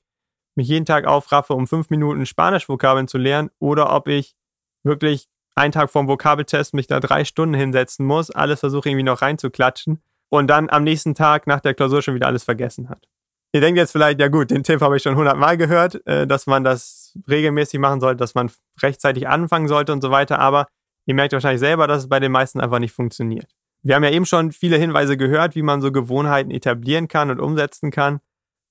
[0.56, 4.36] mich jeden Tag aufraffe, um fünf Minuten Spanisch-Vokabeln zu lernen, oder ob ich
[4.84, 9.22] wirklich einen Tag vorm Vokabeltest mich da drei Stunden hinsetzen muss, alles versuche irgendwie noch
[9.22, 13.08] reinzuklatschen und dann am nächsten Tag nach der Klausur schon wieder alles vergessen hat.
[13.54, 16.48] Ihr denkt jetzt vielleicht, ja gut, den Tipp habe ich schon hundertmal gehört, äh, dass
[16.48, 18.50] man das regelmäßig machen sollte, dass man
[18.82, 20.68] rechtzeitig anfangen sollte und so weiter, aber
[21.06, 23.52] ihr merkt wahrscheinlich selber, dass es bei den meisten einfach nicht funktioniert.
[23.84, 27.40] Wir haben ja eben schon viele Hinweise gehört, wie man so Gewohnheiten etablieren kann und
[27.40, 28.22] umsetzen kann.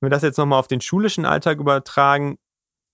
[0.01, 2.38] Wenn wir das jetzt nochmal auf den schulischen Alltag übertragen,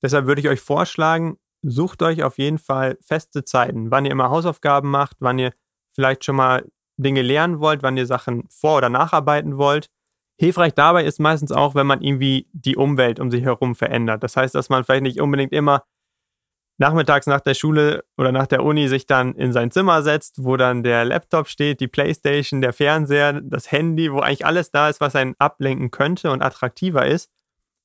[0.03, 4.31] deshalb würde ich euch vorschlagen, sucht euch auf jeden Fall feste Zeiten, wann ihr immer
[4.31, 5.53] Hausaufgaben macht, wann ihr
[5.89, 6.65] vielleicht schon mal
[6.97, 9.91] Dinge lernen wollt, wann ihr Sachen vor- oder nacharbeiten wollt
[10.39, 14.23] Hilfreich dabei ist meistens auch, wenn man irgendwie die Umwelt um sich herum verändert.
[14.23, 15.85] Das heißt, dass man vielleicht nicht unbedingt immer
[16.79, 20.59] nachmittags nach der Schule oder nach der Uni sich dann in sein Zimmer setzt, wo
[20.59, 25.01] dann der Laptop steht, die Playstation, der Fernseher, das Handy, wo eigentlich alles da ist,
[25.01, 27.31] was einen ablenken könnte und attraktiver ist.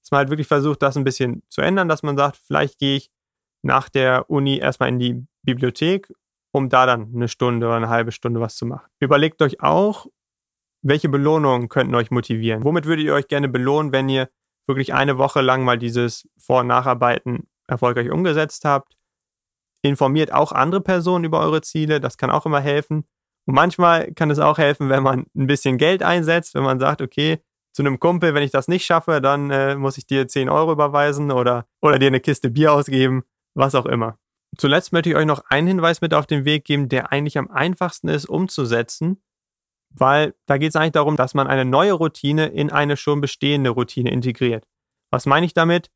[0.02, 2.98] Dass man halt wirklich versucht, das ein bisschen zu ändern, dass man sagt, vielleicht gehe
[2.98, 3.12] ich
[3.62, 6.12] nach der Uni erstmal in die Bibliothek,
[6.52, 8.90] um da dann eine Stunde oder eine halbe Stunde was zu machen.
[9.00, 10.08] Überlegt euch auch,
[10.84, 12.64] welche Belohnungen könnten euch motivieren?
[12.64, 14.30] Womit würdet ihr euch gerne belohnen, wenn ihr
[14.68, 18.96] wirklich eine Woche lang mal dieses Vor- und Nacharbeiten erfolgreich umgesetzt habt?
[19.84, 23.08] Informiert auch andere Personen über eure Ziele, das kann auch immer helfen.
[23.46, 27.02] Und manchmal kann es auch helfen, wenn man ein bisschen Geld einsetzt, wenn man sagt,
[27.02, 27.42] okay,
[27.74, 30.74] zu einem Kumpel, wenn ich das nicht schaffe, dann äh, muss ich dir 10 Euro
[30.74, 34.18] überweisen oder, oder dir eine Kiste Bier ausgeben, was auch immer.
[34.58, 37.50] Zuletzt möchte ich euch noch einen Hinweis mit auf den Weg geben, der eigentlich am
[37.50, 39.22] einfachsten ist umzusetzen,
[39.90, 43.70] weil da geht es eigentlich darum, dass man eine neue Routine in eine schon bestehende
[43.70, 44.66] Routine integriert.
[45.10, 45.90] Was meine ich damit?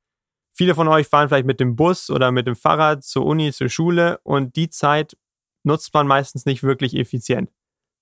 [0.54, 3.68] Viele von euch fahren vielleicht mit dem Bus oder mit dem Fahrrad zur Uni, zur
[3.68, 5.18] Schule und die Zeit
[5.64, 7.52] nutzt man meistens nicht wirklich effizient.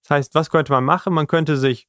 [0.03, 1.13] Das heißt, was könnte man machen?
[1.13, 1.87] Man könnte sich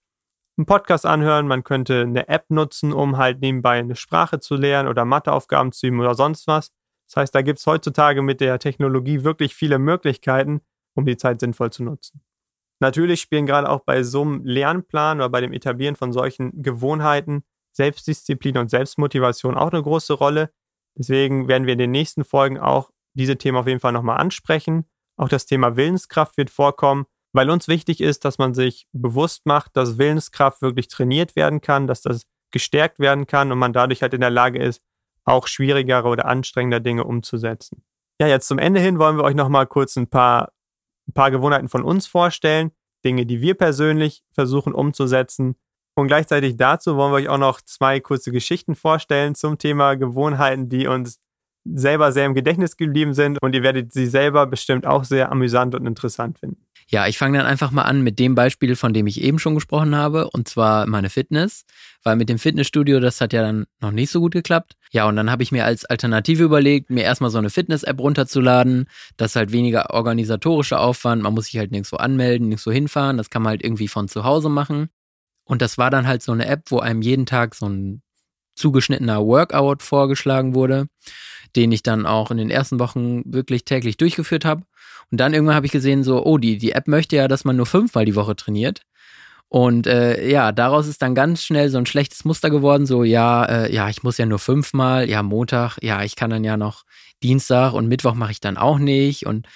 [0.56, 4.88] einen Podcast anhören, man könnte eine App nutzen, um halt nebenbei eine Sprache zu lernen
[4.88, 6.70] oder Matheaufgaben zu üben oder sonst was.
[7.06, 10.60] Das heißt, da gibt es heutzutage mit der Technologie wirklich viele Möglichkeiten,
[10.94, 12.22] um die Zeit sinnvoll zu nutzen.
[12.80, 17.44] Natürlich spielen gerade auch bei so einem Lernplan oder bei dem Etablieren von solchen Gewohnheiten
[17.72, 20.50] Selbstdisziplin und Selbstmotivation auch eine große Rolle.
[20.96, 24.84] Deswegen werden wir in den nächsten Folgen auch diese Themen auf jeden Fall nochmal ansprechen.
[25.16, 29.76] Auch das Thema Willenskraft wird vorkommen weil uns wichtig ist, dass man sich bewusst macht,
[29.76, 34.14] dass Willenskraft wirklich trainiert werden kann, dass das gestärkt werden kann und man dadurch halt
[34.14, 34.80] in der Lage ist,
[35.24, 37.84] auch schwierigere oder anstrengende Dinge umzusetzen.
[38.20, 40.52] Ja, jetzt zum Ende hin wollen wir euch nochmal kurz ein paar,
[41.08, 42.70] ein paar Gewohnheiten von uns vorstellen,
[43.04, 45.56] Dinge, die wir persönlich versuchen umzusetzen.
[45.96, 50.68] Und gleichzeitig dazu wollen wir euch auch noch zwei kurze Geschichten vorstellen zum Thema Gewohnheiten,
[50.68, 51.20] die uns
[51.64, 55.74] selber sehr im Gedächtnis geblieben sind und ihr werdet sie selber bestimmt auch sehr amüsant
[55.74, 56.64] und interessant finden.
[56.88, 59.54] Ja, ich fange dann einfach mal an mit dem Beispiel, von dem ich eben schon
[59.54, 61.64] gesprochen habe, und zwar meine Fitness,
[62.02, 64.74] weil mit dem Fitnessstudio, das hat ja dann noch nicht so gut geklappt.
[64.90, 68.86] Ja, und dann habe ich mir als Alternative überlegt, mir erstmal so eine Fitness-App runterzuladen.
[69.16, 73.30] Das ist halt weniger organisatorischer Aufwand, man muss sich halt nirgendwo anmelden, nirgendwo hinfahren, das
[73.30, 74.90] kann man halt irgendwie von zu Hause machen.
[75.44, 78.02] Und das war dann halt so eine App, wo einem jeden Tag so ein
[78.56, 80.86] zugeschnittener Workout vorgeschlagen wurde,
[81.56, 84.62] den ich dann auch in den ersten Wochen wirklich täglich durchgeführt habe.
[85.10, 87.56] Und dann irgendwann habe ich gesehen, so, oh, die, die App möchte ja, dass man
[87.56, 88.82] nur fünfmal die Woche trainiert.
[89.48, 93.44] Und äh, ja, daraus ist dann ganz schnell so ein schlechtes Muster geworden, so, ja,
[93.44, 96.84] äh, ja, ich muss ja nur fünfmal, ja, Montag, ja, ich kann dann ja noch
[97.22, 99.26] Dienstag und Mittwoch mache ich dann auch nicht.
[99.26, 99.46] Und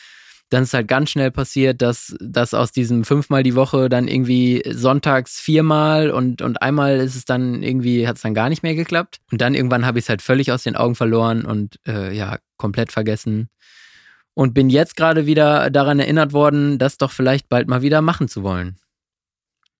[0.50, 4.62] dann ist halt ganz schnell passiert, dass, dass aus diesem fünfmal die Woche dann irgendwie
[4.66, 8.74] sonntags viermal und, und einmal ist es dann irgendwie, hat es dann gar nicht mehr
[8.74, 9.18] geklappt.
[9.30, 12.38] Und dann irgendwann habe ich es halt völlig aus den Augen verloren und äh, ja,
[12.56, 13.50] komplett vergessen,
[14.38, 18.28] und bin jetzt gerade wieder daran erinnert worden, das doch vielleicht bald mal wieder machen
[18.28, 18.76] zu wollen.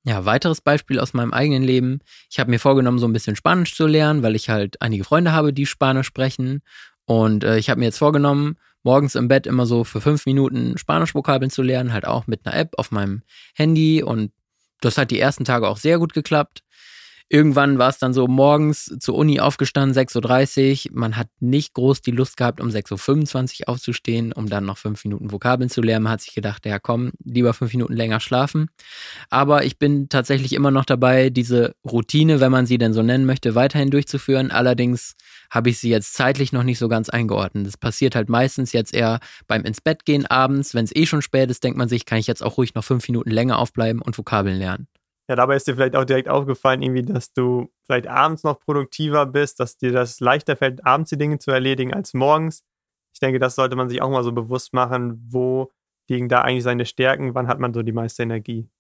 [0.03, 2.01] Ja, weiteres Beispiel aus meinem eigenen Leben.
[2.29, 5.31] Ich habe mir vorgenommen, so ein bisschen Spanisch zu lernen, weil ich halt einige Freunde
[5.31, 6.63] habe, die Spanisch sprechen.
[7.05, 10.79] Und äh, ich habe mir jetzt vorgenommen, morgens im Bett immer so für fünf Minuten
[10.79, 13.23] Spanisch-Vokabeln zu lernen, halt auch mit einer App auf meinem
[13.55, 14.03] Handy.
[14.03, 14.33] Und
[14.81, 16.63] das hat die ersten Tage auch sehr gut geklappt.
[17.31, 20.99] Irgendwann war es dann so morgens zur Uni aufgestanden, 6.30 Uhr.
[20.99, 25.05] Man hat nicht groß die Lust gehabt, um 6.25 Uhr aufzustehen, um dann noch fünf
[25.05, 26.05] Minuten Vokabeln zu lernen.
[26.05, 28.71] Man hat sich gedacht, ja komm, lieber fünf Minuten länger schlafen.
[29.29, 33.27] Aber ich bin tatsächlich immer noch dabei, diese Routine, wenn man sie denn so nennen
[33.27, 34.51] möchte, weiterhin durchzuführen.
[34.51, 35.15] Allerdings
[35.51, 37.67] habe ich sie jetzt zeitlich noch nicht so ganz eingeordnet.
[37.67, 40.75] Das passiert halt meistens jetzt eher beim ins Bett gehen abends.
[40.75, 42.85] Wenn es eh schon spät ist, denkt man sich, kann ich jetzt auch ruhig noch
[42.85, 44.89] fünf Minuten länger aufbleiben und Vokabeln lernen.
[45.29, 49.27] Ja, dabei ist dir vielleicht auch direkt aufgefallen, irgendwie, dass du vielleicht abends noch produktiver
[49.27, 52.65] bist, dass dir das leichter fällt, abends die Dinge zu erledigen als morgens.
[53.13, 55.71] Ich denke, das sollte man sich auch mal so bewusst machen, wo
[56.09, 58.71] liegen da eigentlich seine Stärken, wann hat man so die meiste Energie.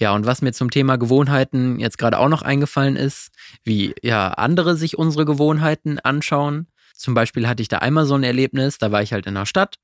[0.00, 3.30] Ja, und was mir zum Thema Gewohnheiten jetzt gerade auch noch eingefallen ist,
[3.62, 6.66] wie ja andere sich unsere Gewohnheiten anschauen.
[6.96, 9.46] Zum Beispiel hatte ich da einmal so ein Erlebnis, da war ich halt in der
[9.46, 9.78] Stadt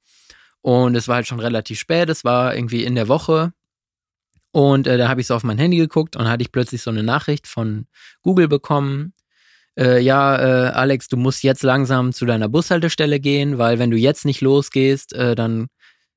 [0.62, 3.52] und es war halt schon relativ spät, es war irgendwie in der Woche
[4.52, 6.90] und äh, da habe ich so auf mein Handy geguckt und hatte ich plötzlich so
[6.90, 7.86] eine Nachricht von
[8.22, 9.12] Google bekommen.
[9.78, 13.96] Äh, ja, äh, Alex, du musst jetzt langsam zu deiner Bushaltestelle gehen, weil wenn du
[13.96, 15.68] jetzt nicht losgehst, äh, dann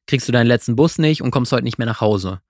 [0.07, 2.41] kriegst du deinen letzten Bus nicht und kommst heute nicht mehr nach Hause.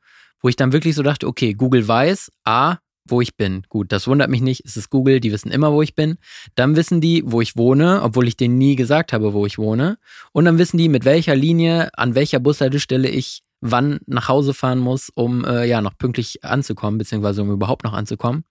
[0.42, 3.64] Wo ich dann wirklich so dachte, okay, Google weiß, A, wo ich bin.
[3.68, 6.16] Gut, das wundert mich nicht, es ist Google, die wissen immer, wo ich bin.
[6.56, 9.98] Dann wissen die, wo ich wohne, obwohl ich denen nie gesagt habe, wo ich wohne.
[10.32, 14.80] Und dann wissen die, mit welcher Linie, an welcher Bushaltestelle ich wann nach Hause fahren
[14.80, 18.44] muss, um äh, ja noch pünktlich anzukommen, beziehungsweise um überhaupt noch anzukommen.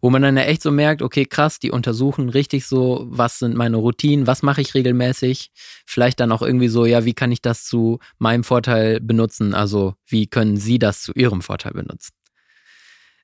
[0.00, 3.54] Wo man dann ja echt so merkt, okay, krass, die untersuchen richtig so, was sind
[3.54, 5.50] meine Routinen, was mache ich regelmäßig.
[5.84, 9.52] Vielleicht dann auch irgendwie so, ja, wie kann ich das zu meinem Vorteil benutzen?
[9.52, 12.14] Also wie können Sie das zu Ihrem Vorteil benutzen?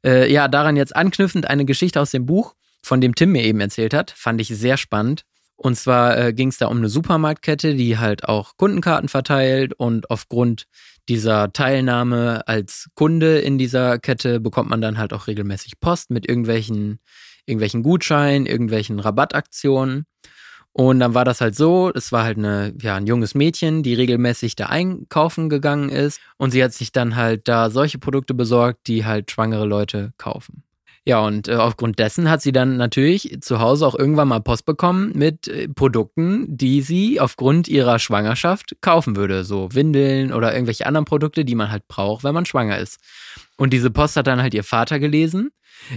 [0.04, 3.60] Äh, ja, daran jetzt anknüpfend eine Geschichte aus dem Buch, von dem Tim mir eben
[3.60, 5.24] erzählt hat, fand ich sehr spannend.
[5.62, 10.10] Und zwar äh, ging es da um eine Supermarktkette, die halt auch Kundenkarten verteilt und
[10.10, 10.66] aufgrund
[11.08, 16.28] dieser Teilnahme als Kunde in dieser Kette bekommt man dann halt auch regelmäßig Post mit
[16.28, 17.00] irgendwelchen,
[17.46, 20.06] irgendwelchen Gutscheinen, irgendwelchen Rabattaktionen.
[20.74, 23.92] Und dann war das halt so, es war halt eine, ja, ein junges Mädchen, die
[23.92, 26.18] regelmäßig da einkaufen gegangen ist.
[26.38, 30.64] Und sie hat sich dann halt da solche Produkte besorgt, die halt schwangere Leute kaufen.
[31.04, 34.66] Ja, und äh, aufgrund dessen hat sie dann natürlich zu Hause auch irgendwann mal Post
[34.66, 39.42] bekommen mit äh, Produkten, die sie aufgrund ihrer Schwangerschaft kaufen würde.
[39.42, 43.00] So Windeln oder irgendwelche anderen Produkte, die man halt braucht, wenn man schwanger ist.
[43.56, 45.50] Und diese Post hat dann halt ihr Vater gelesen,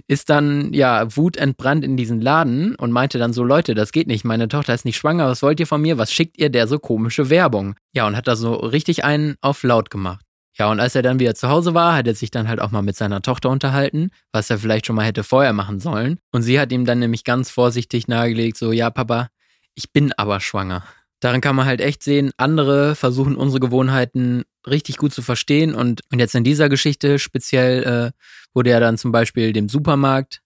[0.07, 4.25] ist dann ja wutentbrannt in diesen Laden und meinte dann so, Leute, das geht nicht,
[4.25, 5.99] meine Tochter ist nicht schwanger, was wollt ihr von mir?
[5.99, 7.75] Was schickt ihr der so komische Werbung?
[7.93, 10.24] Ja, und hat da so richtig einen auf laut gemacht.
[10.57, 12.71] Ja, und als er dann wieder zu Hause war, hat er sich dann halt auch
[12.71, 16.17] mal mit seiner Tochter unterhalten, was er vielleicht schon mal hätte vorher machen sollen.
[16.31, 19.29] Und sie hat ihm dann nämlich ganz vorsichtig nahegelegt, so, ja, Papa,
[19.73, 20.83] ich bin aber schwanger.
[21.19, 25.75] Daran kann man halt echt sehen, andere versuchen unsere Gewohnheiten richtig gut zu verstehen.
[25.75, 28.11] Und, und jetzt in dieser Geschichte speziell äh,
[28.53, 30.41] wurde ja dann zum Beispiel dem Supermarkt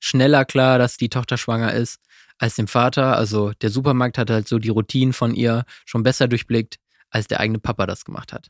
[0.00, 1.98] schneller klar, dass die Tochter schwanger ist,
[2.38, 3.16] als dem Vater.
[3.16, 6.76] Also der Supermarkt hat halt so die Routinen von ihr schon besser durchblickt,
[7.10, 8.48] als der eigene Papa das gemacht hat.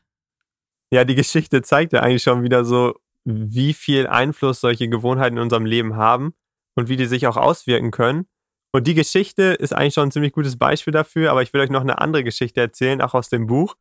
[0.91, 5.43] Ja, die Geschichte zeigt ja eigentlich schon wieder so, wie viel Einfluss solche Gewohnheiten in
[5.43, 6.33] unserem Leben haben
[6.75, 8.27] und wie die sich auch auswirken können.
[8.71, 11.69] Und die Geschichte ist eigentlich schon ein ziemlich gutes Beispiel dafür, aber ich will euch
[11.69, 13.75] noch eine andere Geschichte erzählen, auch aus dem Buch.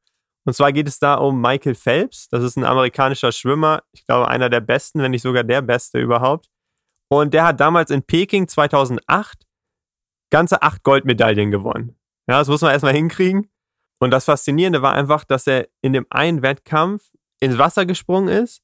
[0.45, 2.29] Und zwar geht es da um Michael Phelps.
[2.29, 6.01] Das ist ein amerikanischer Schwimmer, ich glaube einer der besten, wenn nicht sogar der beste
[6.01, 6.49] überhaupt.
[7.09, 9.47] Und der hat damals in Peking 2008
[10.31, 11.99] ganze acht Goldmedaillen gewonnen.
[12.29, 13.51] Ja, das muss man erstmal hinkriegen.
[14.01, 18.63] Und das Faszinierende war einfach, dass er in dem einen Wettkampf ins Wasser gesprungen ist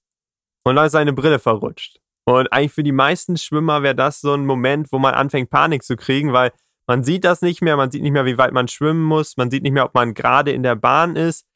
[0.64, 2.01] und dann ist seine Brille verrutscht.
[2.27, 5.83] Und eigentlich für die meisten Schwimmer wäre das so ein Moment, wo man anfängt, Panik
[5.83, 6.53] zu kriegen, weil
[6.87, 9.51] man sieht das nicht mehr, man sieht nicht mehr, wie weit man schwimmen muss, man
[9.51, 11.47] sieht nicht mehr, ob man gerade in der Bahn ist.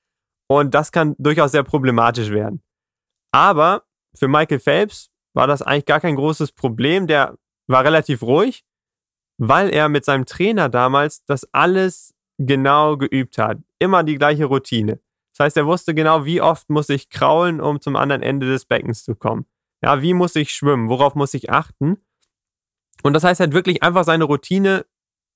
[0.47, 2.63] Und das kann durchaus sehr problematisch werden.
[3.33, 7.07] Aber für Michael Phelps war das eigentlich gar kein großes Problem.
[7.07, 7.37] Der
[7.67, 8.65] war relativ ruhig,
[9.39, 15.01] weil er mit seinem Trainer damals das alles genau geübt hat immer die gleiche Routine.
[15.33, 18.65] Das heißt, er wusste genau, wie oft muss ich kraulen, um zum anderen Ende des
[18.65, 19.47] Beckens zu kommen.
[19.83, 20.89] Ja, wie muss ich schwimmen?
[20.89, 21.99] Worauf muss ich achten?
[23.03, 24.85] Und das heißt, er hat wirklich einfach seine Routine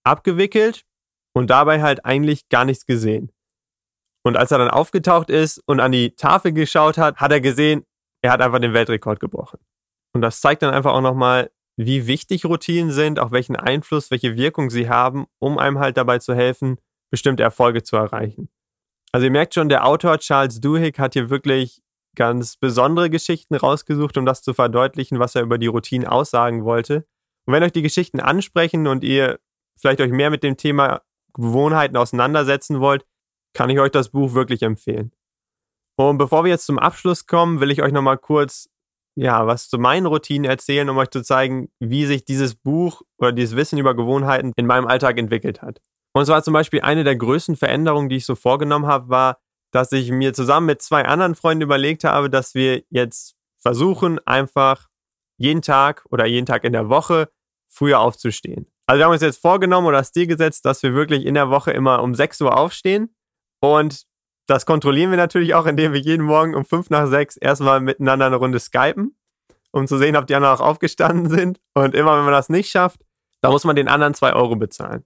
[0.02, 0.84] abgewickelt
[1.32, 3.30] und dabei halt eigentlich gar nichts gesehen.
[4.24, 7.84] Und als er dann aufgetaucht ist und an die Tafel geschaut hat, hat er gesehen,
[8.22, 9.60] er hat einfach den Weltrekord gebrochen.
[10.12, 14.36] Und das zeigt dann einfach auch nochmal, wie wichtig Routinen sind, auch welchen Einfluss, welche
[14.36, 16.78] Wirkung sie haben, um einem halt dabei zu helfen,
[17.12, 18.48] bestimmte Erfolge zu erreichen.
[19.12, 21.82] Also ihr merkt schon, der Autor Charles Duhigg hat hier wirklich
[22.16, 27.06] ganz besondere Geschichten rausgesucht, um das zu verdeutlichen, was er über die Routinen aussagen wollte.
[27.46, 29.38] Und wenn euch die Geschichten ansprechen und ihr
[29.78, 31.02] vielleicht euch mehr mit dem Thema
[31.34, 33.06] Gewohnheiten auseinandersetzen wollt,
[33.54, 35.12] kann ich euch das Buch wirklich empfehlen.
[35.96, 38.68] Und bevor wir jetzt zum Abschluss kommen, will ich euch nochmal kurz
[39.14, 43.32] ja, was zu meinen Routinen erzählen, um euch zu zeigen, wie sich dieses Buch oder
[43.32, 45.80] dieses Wissen über Gewohnheiten in meinem Alltag entwickelt hat.
[46.12, 49.38] Und zwar zum Beispiel eine der größten Veränderungen, die ich so vorgenommen habe, war,
[49.72, 54.88] dass ich mir zusammen mit zwei anderen Freunden überlegt habe, dass wir jetzt versuchen, einfach
[55.38, 57.30] jeden Tag oder jeden Tag in der Woche
[57.68, 58.66] früher aufzustehen.
[58.86, 61.48] Also wir haben uns jetzt vorgenommen oder das Stil gesetzt, dass wir wirklich in der
[61.48, 63.14] Woche immer um 6 Uhr aufstehen.
[63.60, 64.04] Und
[64.46, 68.26] das kontrollieren wir natürlich auch, indem wir jeden Morgen um 5 nach 6 erstmal miteinander
[68.26, 69.16] eine Runde skypen,
[69.70, 71.60] um zu sehen, ob die anderen auch aufgestanden sind.
[71.74, 73.00] Und immer wenn man das nicht schafft,
[73.40, 75.04] da muss man den anderen 2 Euro bezahlen.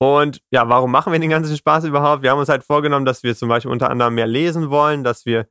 [0.00, 2.22] Und ja, warum machen wir den ganzen Spaß überhaupt?
[2.22, 5.26] Wir haben uns halt vorgenommen, dass wir zum Beispiel unter anderem mehr lesen wollen, dass
[5.26, 5.48] wir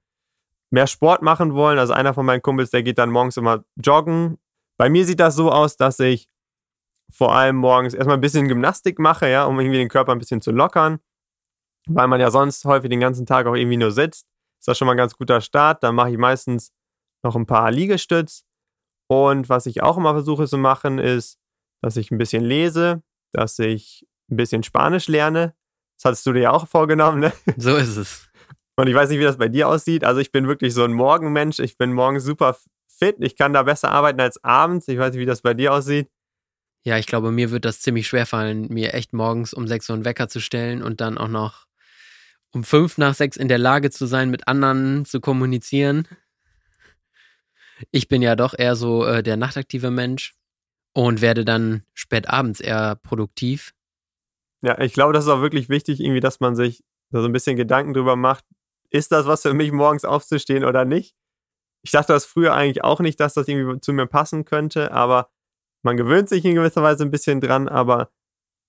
[0.72, 1.80] mehr Sport machen wollen.
[1.80, 4.38] Also einer von meinen Kumpels, der geht dann morgens immer joggen.
[4.78, 6.30] Bei mir sieht das so aus, dass ich
[7.12, 10.42] vor allem morgens erstmal ein bisschen Gymnastik mache, ja, um irgendwie den Körper ein bisschen
[10.42, 11.00] zu lockern,
[11.88, 14.28] weil man ja sonst häufig den ganzen Tag auch irgendwie nur sitzt.
[14.60, 15.84] Ist das schon mal ein ganz guter Start.
[15.84, 16.72] Dann mache ich meistens
[17.24, 18.46] noch ein paar Liegestütz.
[19.10, 21.40] Und was ich auch immer versuche zu machen, ist,
[21.82, 25.54] dass ich ein bisschen lese, dass ich ein bisschen Spanisch lerne.
[25.98, 27.34] Das hattest du dir ja auch vorgenommen, ne?
[27.58, 28.30] So ist es.
[28.76, 30.04] Und ich weiß nicht, wie das bei dir aussieht.
[30.04, 31.60] Also ich bin wirklich so ein Morgenmensch.
[31.60, 32.56] Ich bin morgens super
[32.88, 33.16] fit.
[33.20, 34.88] Ich kann da besser arbeiten als abends.
[34.88, 36.10] Ich weiß nicht, wie das bei dir aussieht.
[36.84, 39.96] Ja, ich glaube, mir wird das ziemlich schwer fallen, mir echt morgens um 6 Uhr
[39.96, 41.66] einen Wecker zu stellen und dann auch noch
[42.52, 46.08] um 5 nach 6 in der Lage zu sein, mit anderen zu kommunizieren.
[47.92, 50.34] Ich bin ja doch eher so äh, der nachtaktive Mensch
[50.94, 53.74] und werde dann spät abends eher produktiv.
[54.68, 57.56] Ja, ich glaube, das ist auch wirklich wichtig, irgendwie, dass man sich so ein bisschen
[57.56, 58.44] Gedanken drüber macht,
[58.90, 61.16] ist das was für mich, morgens aufzustehen oder nicht?
[61.86, 65.30] Ich dachte das früher eigentlich auch nicht, dass das irgendwie zu mir passen könnte, aber
[65.84, 68.12] man gewöhnt sich in gewisser Weise ein bisschen dran, aber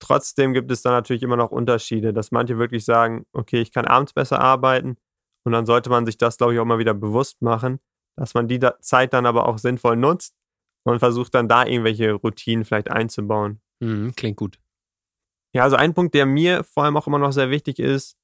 [0.01, 3.85] trotzdem gibt es da natürlich immer noch Unterschiede, dass manche wirklich sagen, okay, ich kann
[3.85, 4.95] abends besser arbeiten
[5.43, 7.81] Und dann sollte man sich das, glaube ich, auch mal wieder bewusst machen,
[8.15, 10.33] dass man die Zeit dann aber auch sinnvoll nutzt
[10.85, 13.59] und versucht dann da irgendwelche Routinen vielleicht einzubauen.
[13.81, 14.59] Mhm, klingt gut.
[15.53, 18.15] Ja, also ein Punkt, der mir vor allem auch immer noch sehr wichtig ist,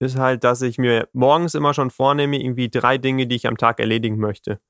[0.00, 3.56] ist halt, dass ich mir morgens immer schon vornehme, irgendwie drei Dinge, die ich am
[3.56, 4.60] Tag erledigen möchte.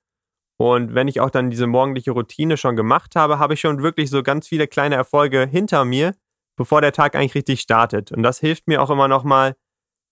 [0.56, 4.10] Und wenn ich auch dann diese morgendliche Routine schon gemacht habe, habe ich schon wirklich
[4.10, 6.14] so ganz viele kleine Erfolge hinter mir,
[6.56, 8.12] bevor der Tag eigentlich richtig startet.
[8.12, 9.56] Und das hilft mir auch immer noch mal,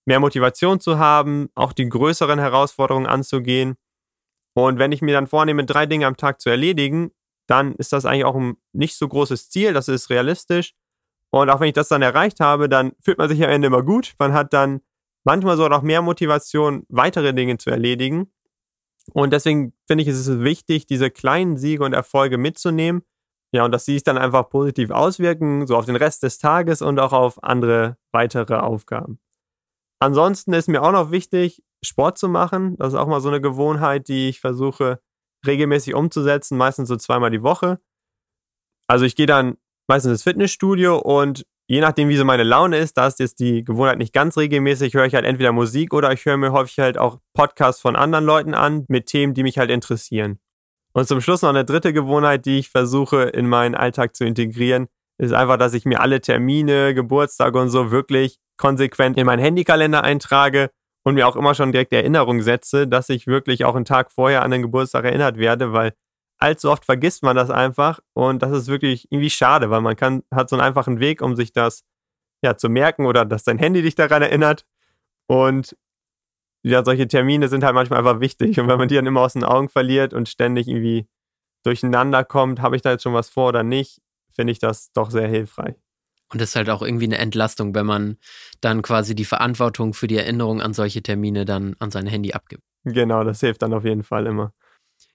[0.04, 3.76] mehr Motivation zu haben, auch die größeren Herausforderungen anzugehen.
[4.54, 7.12] Und wenn ich mir dann vornehme, drei Dinge am Tag zu erledigen,
[7.46, 10.74] dann ist das eigentlich auch ein nicht so großes Ziel, das ist realistisch.
[11.34, 13.82] Und auch wenn ich das dann erreicht habe, dann fühlt man sich am Ende immer
[13.82, 14.14] gut.
[14.18, 14.82] Man hat dann
[15.24, 18.30] manchmal sogar noch mehr Motivation, weitere Dinge zu erledigen.
[19.12, 23.02] Und deswegen finde ich, ist es wichtig, diese kleinen Siege und Erfolge mitzunehmen.
[23.54, 26.82] Ja, und dass sie sich dann einfach positiv auswirken, so auf den Rest des Tages
[26.82, 29.18] und auch auf andere weitere Aufgaben.
[30.00, 32.76] Ansonsten ist mir auch noch wichtig, Sport zu machen.
[32.76, 35.00] Das ist auch mal so eine Gewohnheit, die ich versuche
[35.46, 37.80] regelmäßig umzusetzen, meistens so zweimal die Woche.
[38.86, 39.56] Also ich gehe dann
[39.88, 43.64] meistens ins Fitnessstudio und je nachdem, wie so meine Laune ist, da ist jetzt die
[43.64, 46.98] Gewohnheit nicht ganz regelmäßig, höre ich halt entweder Musik oder ich höre mir häufig halt
[46.98, 50.38] auch Podcasts von anderen Leuten an mit Themen, die mich halt interessieren.
[50.92, 54.88] Und zum Schluss noch eine dritte Gewohnheit, die ich versuche in meinen Alltag zu integrieren,
[55.18, 60.04] ist einfach, dass ich mir alle Termine, Geburtstage und so wirklich konsequent in meinen Handykalender
[60.04, 60.70] eintrage
[61.04, 64.42] und mir auch immer schon direkt Erinnerung setze, dass ich wirklich auch einen Tag vorher
[64.42, 65.94] an den Geburtstag erinnert werde, weil
[66.42, 70.22] allzu oft vergisst man das einfach und das ist wirklich irgendwie schade, weil man kann,
[70.30, 71.84] hat so einen einfachen Weg, um sich das
[72.42, 74.66] ja zu merken oder dass dein Handy dich daran erinnert.
[75.28, 75.76] Und
[76.64, 78.58] ja, solche Termine sind halt manchmal einfach wichtig.
[78.60, 81.08] Und wenn man die dann immer aus den Augen verliert und ständig irgendwie
[81.64, 85.10] durcheinander kommt, habe ich da jetzt schon was vor oder nicht, finde ich das doch
[85.10, 85.76] sehr hilfreich.
[86.32, 88.16] Und das ist halt auch irgendwie eine Entlastung, wenn man
[88.60, 92.62] dann quasi die Verantwortung für die Erinnerung an solche Termine dann an sein Handy abgibt.
[92.84, 94.52] Genau, das hilft dann auf jeden Fall immer.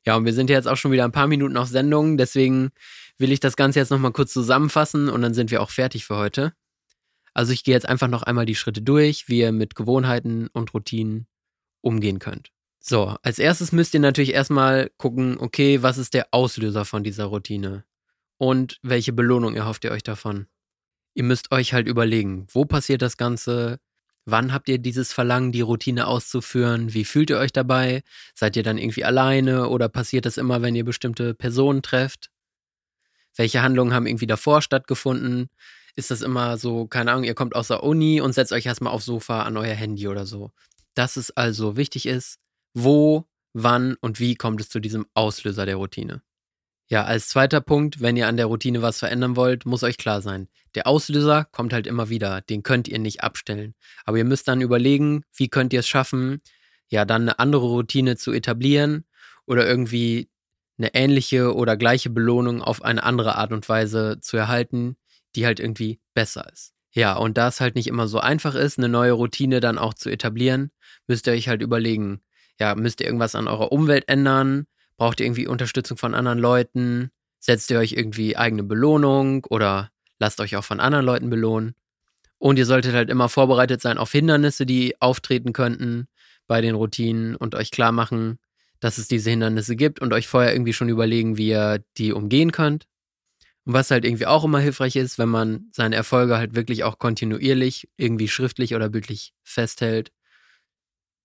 [0.07, 2.69] Ja, und wir sind jetzt auch schon wieder ein paar Minuten auf Sendung, deswegen
[3.17, 6.15] will ich das Ganze jetzt nochmal kurz zusammenfassen und dann sind wir auch fertig für
[6.15, 6.53] heute.
[7.33, 10.73] Also ich gehe jetzt einfach noch einmal die Schritte durch, wie ihr mit Gewohnheiten und
[10.73, 11.27] Routinen
[11.81, 12.53] umgehen könnt.
[12.79, 17.25] So, als erstes müsst ihr natürlich erstmal gucken, okay, was ist der Auslöser von dieser
[17.25, 17.83] Routine?
[18.37, 20.47] Und welche Belohnung erhofft ihr euch davon?
[21.15, 23.81] Ihr müsst euch halt überlegen, wo passiert das Ganze?
[24.29, 26.93] Wann habt ihr dieses Verlangen, die Routine auszuführen?
[26.93, 28.03] Wie fühlt ihr euch dabei?
[28.35, 32.29] Seid ihr dann irgendwie alleine oder passiert das immer, wenn ihr bestimmte Personen trefft?
[33.37, 35.47] Welche Handlungen haben irgendwie davor stattgefunden?
[35.95, 38.91] Ist das immer so, keine Ahnung, ihr kommt aus der Uni und setzt euch erstmal
[38.91, 40.51] aufs Sofa an euer Handy oder so?
[40.93, 42.37] Dass es also wichtig ist,
[42.73, 46.21] wo, wann und wie kommt es zu diesem Auslöser der Routine?
[46.89, 50.21] Ja, als zweiter Punkt, wenn ihr an der Routine was verändern wollt, muss euch klar
[50.21, 53.75] sein, der Auslöser kommt halt immer wieder, den könnt ihr nicht abstellen.
[54.05, 56.41] Aber ihr müsst dann überlegen, wie könnt ihr es schaffen,
[56.87, 59.03] ja, dann eine andere Routine zu etablieren
[59.45, 60.29] oder irgendwie
[60.77, 64.95] eine ähnliche oder gleiche Belohnung auf eine andere Art und Weise zu erhalten,
[65.35, 66.73] die halt irgendwie besser ist.
[66.91, 69.93] Ja, und da es halt nicht immer so einfach ist, eine neue Routine dann auch
[69.93, 70.71] zu etablieren,
[71.05, 72.21] müsst ihr euch halt überlegen,
[72.59, 74.67] ja, müsst ihr irgendwas an eurer Umwelt ändern?
[74.97, 77.11] Braucht ihr irgendwie Unterstützung von anderen Leuten?
[77.39, 81.75] Setzt ihr euch irgendwie eigene Belohnung oder lasst euch auch von anderen Leuten belohnen?
[82.39, 86.07] Und ihr solltet halt immer vorbereitet sein auf Hindernisse, die auftreten könnten
[86.47, 88.39] bei den Routinen und euch klar machen,
[88.79, 92.51] dass es diese Hindernisse gibt und euch vorher irgendwie schon überlegen, wie ihr die umgehen
[92.51, 92.85] könnt.
[93.65, 96.99] Und was halt irgendwie auch immer hilfreich ist, wenn man seine Erfolge halt wirklich auch
[96.99, 100.11] kontinuierlich irgendwie schriftlich oder bildlich festhält,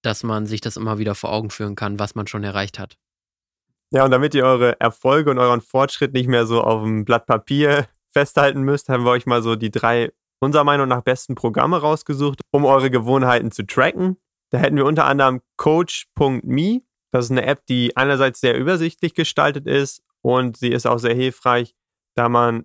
[0.02, 2.96] dass man sich das immer wieder vor Augen führen kann, was man schon erreicht hat.
[3.94, 7.26] Ja, und damit ihr eure Erfolge und euren Fortschritt nicht mehr so auf dem Blatt
[7.26, 11.78] Papier festhalten müsst, haben wir euch mal so die drei unserer Meinung nach besten Programme
[11.78, 14.16] rausgesucht, um eure Gewohnheiten zu tracken.
[14.50, 16.80] Da hätten wir unter anderem Coach.me.
[17.10, 21.14] Das ist eine App, die einerseits sehr übersichtlich gestaltet ist und sie ist auch sehr
[21.14, 21.74] hilfreich,
[22.16, 22.64] da man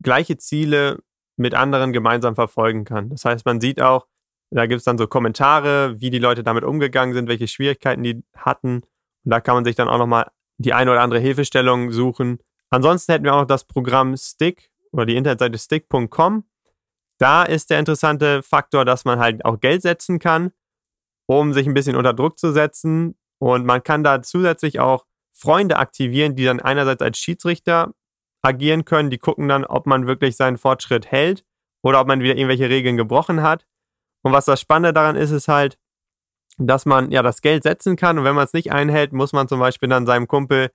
[0.00, 1.00] gleiche Ziele
[1.36, 3.10] mit anderen gemeinsam verfolgen kann.
[3.10, 4.06] Das heißt, man sieht auch,
[4.50, 8.22] da gibt es dann so Kommentare, wie die Leute damit umgegangen sind, welche Schwierigkeiten die
[8.36, 8.82] hatten.
[9.24, 12.38] Und da kann man sich dann auch nochmal die eine oder andere Hilfestellung suchen.
[12.70, 16.44] Ansonsten hätten wir auch noch das Programm Stick oder die Internetseite stick.com.
[17.18, 20.52] Da ist der interessante Faktor, dass man halt auch Geld setzen kann,
[21.26, 23.16] um sich ein bisschen unter Druck zu setzen.
[23.38, 27.92] Und man kann da zusätzlich auch Freunde aktivieren, die dann einerseits als Schiedsrichter
[28.42, 29.10] agieren können.
[29.10, 31.44] Die gucken dann, ob man wirklich seinen Fortschritt hält
[31.82, 33.66] oder ob man wieder irgendwelche Regeln gebrochen hat.
[34.22, 35.78] Und was das Spannende daran ist, ist halt,
[36.58, 39.48] dass man ja das Geld setzen kann und wenn man es nicht einhält, muss man
[39.48, 40.70] zum Beispiel dann seinem Kumpel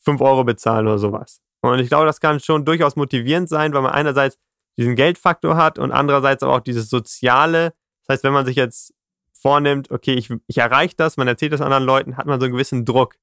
[0.00, 1.40] 5 Euro bezahlen oder sowas.
[1.62, 4.38] Und ich glaube, das kann schon durchaus motivierend sein, weil man einerseits
[4.78, 7.74] diesen Geldfaktor hat und andererseits aber auch dieses Soziale.
[8.06, 8.94] Das heißt, wenn man sich jetzt
[9.34, 12.52] vornimmt, okay, ich, ich erreiche das, man erzählt das anderen Leuten, hat man so einen
[12.52, 13.16] gewissen Druck.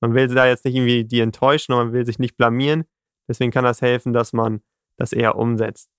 [0.00, 2.84] Man will da jetzt nicht irgendwie die enttäuschen und man will sich nicht blamieren.
[3.28, 4.62] Deswegen kann das helfen, dass man
[4.96, 5.90] das eher umsetzt.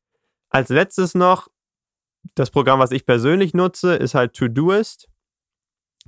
[0.50, 1.48] Als letztes noch,
[2.36, 5.08] das Programm, was ich persönlich nutze, ist halt Todoist.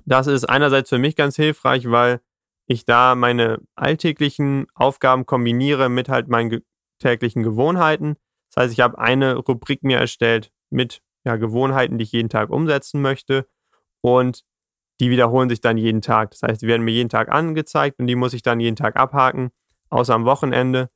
[0.06, 2.22] Das ist einerseits für mich ganz hilfreich, weil
[2.66, 6.62] ich da meine alltäglichen Aufgaben kombiniere mit halt meinen
[7.00, 8.16] täglichen Gewohnheiten.
[8.50, 12.50] Das heißt, ich habe eine Rubrik mir erstellt mit ja, Gewohnheiten, die ich jeden Tag
[12.50, 13.48] umsetzen möchte.
[14.02, 14.44] Und
[15.00, 16.32] die wiederholen sich dann jeden Tag.
[16.32, 18.96] Das heißt, die werden mir jeden Tag angezeigt und die muss ich dann jeden Tag
[18.96, 19.52] abhaken,
[19.89, 20.89] außer am Wochenende.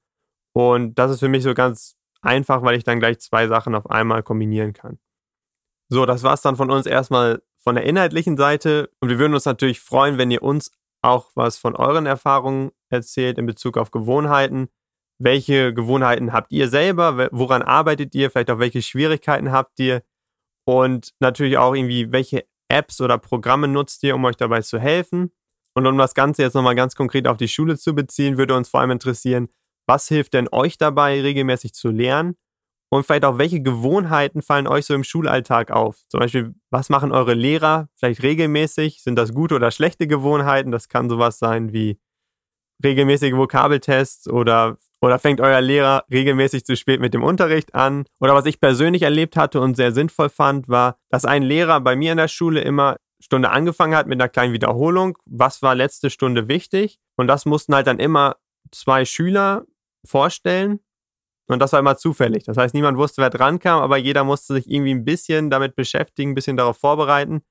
[0.53, 3.89] Und das ist für mich so ganz einfach, weil ich dann gleich zwei Sachen auf
[3.89, 4.99] einmal kombinieren kann.
[5.89, 8.89] So, das war es dann von uns erstmal von der inhaltlichen Seite.
[9.01, 13.37] Und wir würden uns natürlich freuen, wenn ihr uns auch was von euren Erfahrungen erzählt
[13.37, 14.69] in Bezug auf Gewohnheiten.
[15.19, 17.27] Welche Gewohnheiten habt ihr selber?
[17.33, 18.31] Woran arbeitet ihr?
[18.31, 20.01] Vielleicht auch welche Schwierigkeiten habt ihr?
[20.65, 25.33] Und natürlich auch irgendwie, welche Apps oder Programme nutzt ihr, um euch dabei zu helfen?
[25.73, 28.69] Und um das Ganze jetzt nochmal ganz konkret auf die Schule zu beziehen, würde uns
[28.69, 29.49] vor allem interessieren,
[29.85, 32.37] was hilft denn euch dabei, regelmäßig zu lernen?
[32.89, 36.07] Und vielleicht auch, welche Gewohnheiten fallen euch so im Schulalltag auf?
[36.07, 39.03] Zum Beispiel, was machen eure Lehrer vielleicht regelmäßig?
[39.03, 40.71] Sind das gute oder schlechte Gewohnheiten?
[40.71, 41.99] Das kann sowas sein wie
[42.83, 48.05] regelmäßige Vokabeltests oder, oder fängt euer Lehrer regelmäßig zu spät mit dem Unterricht an?
[48.19, 51.95] Oder was ich persönlich erlebt hatte und sehr sinnvoll fand, war, dass ein Lehrer bei
[51.95, 55.17] mir in der Schule immer Stunde angefangen hat mit einer kleinen Wiederholung.
[55.25, 56.99] Was war letzte Stunde wichtig?
[57.15, 58.35] Und das mussten halt dann immer
[58.71, 59.65] zwei Schüler
[60.05, 60.79] vorstellen.
[61.49, 62.43] Und das war immer zufällig.
[62.43, 65.75] Das heißt, niemand wusste, wer dran kam, aber jeder musste sich irgendwie ein bisschen damit
[65.75, 67.41] beschäftigen, ein bisschen darauf vorbereiten.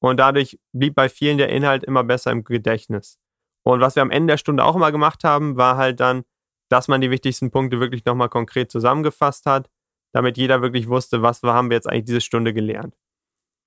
[0.00, 3.18] Und dadurch blieb bei vielen der Inhalt immer besser im Gedächtnis.
[3.64, 6.22] Und was wir am Ende der Stunde auch immer gemacht haben, war halt dann,
[6.70, 9.68] dass man die wichtigsten Punkte wirklich nochmal konkret zusammengefasst hat,
[10.12, 12.96] damit jeder wirklich wusste, was haben wir jetzt eigentlich diese Stunde gelernt.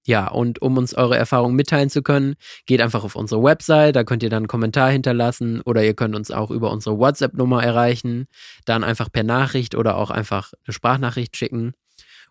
[0.06, 2.36] Ja, und um uns eure Erfahrungen mitteilen zu können,
[2.66, 6.16] geht einfach auf unsere Website, da könnt ihr dann einen Kommentar hinterlassen oder ihr könnt
[6.16, 8.28] uns auch über unsere WhatsApp-Nummer erreichen,
[8.66, 11.74] dann einfach per Nachricht oder auch einfach eine Sprachnachricht schicken.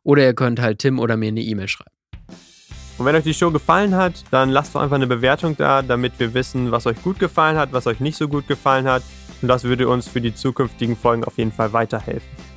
[0.03, 1.95] Oder ihr könnt halt Tim oder mir eine E-Mail schreiben.
[2.99, 6.13] Und wenn euch die Show gefallen hat, dann lasst doch einfach eine Bewertung da, damit
[6.19, 9.03] wir wissen, was euch gut gefallen hat, was euch nicht so gut gefallen hat.
[9.41, 12.52] Und das würde uns für die zukünftigen Folgen auf jeden Fall weiterhelfen.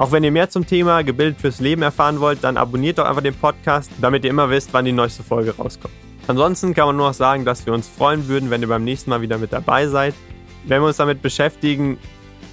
[0.00, 3.20] Auch wenn ihr mehr zum Thema Gebildet fürs Leben erfahren wollt, dann abonniert doch einfach
[3.20, 5.92] den Podcast, damit ihr immer wisst, wann die neueste Folge rauskommt.
[6.26, 9.10] Ansonsten kann man nur noch sagen, dass wir uns freuen würden, wenn ihr beim nächsten
[9.10, 10.14] Mal wieder mit dabei seid.
[10.64, 11.98] Wenn wir uns damit beschäftigen,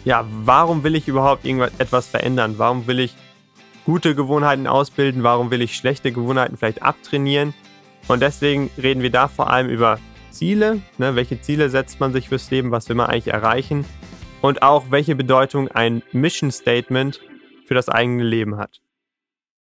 [0.03, 2.55] ja, warum will ich überhaupt irgendetwas verändern?
[2.57, 3.15] Warum will ich
[3.85, 7.53] gute Gewohnheiten ausbilden, warum will ich schlechte Gewohnheiten vielleicht abtrainieren.
[8.09, 9.99] Und deswegen reden wir da vor allem über
[10.31, 13.85] Ziele, ne, welche Ziele setzt man sich fürs Leben, was will man eigentlich erreichen
[14.41, 17.21] und auch welche Bedeutung ein Mission Statement
[17.67, 18.81] für das eigene Leben hat.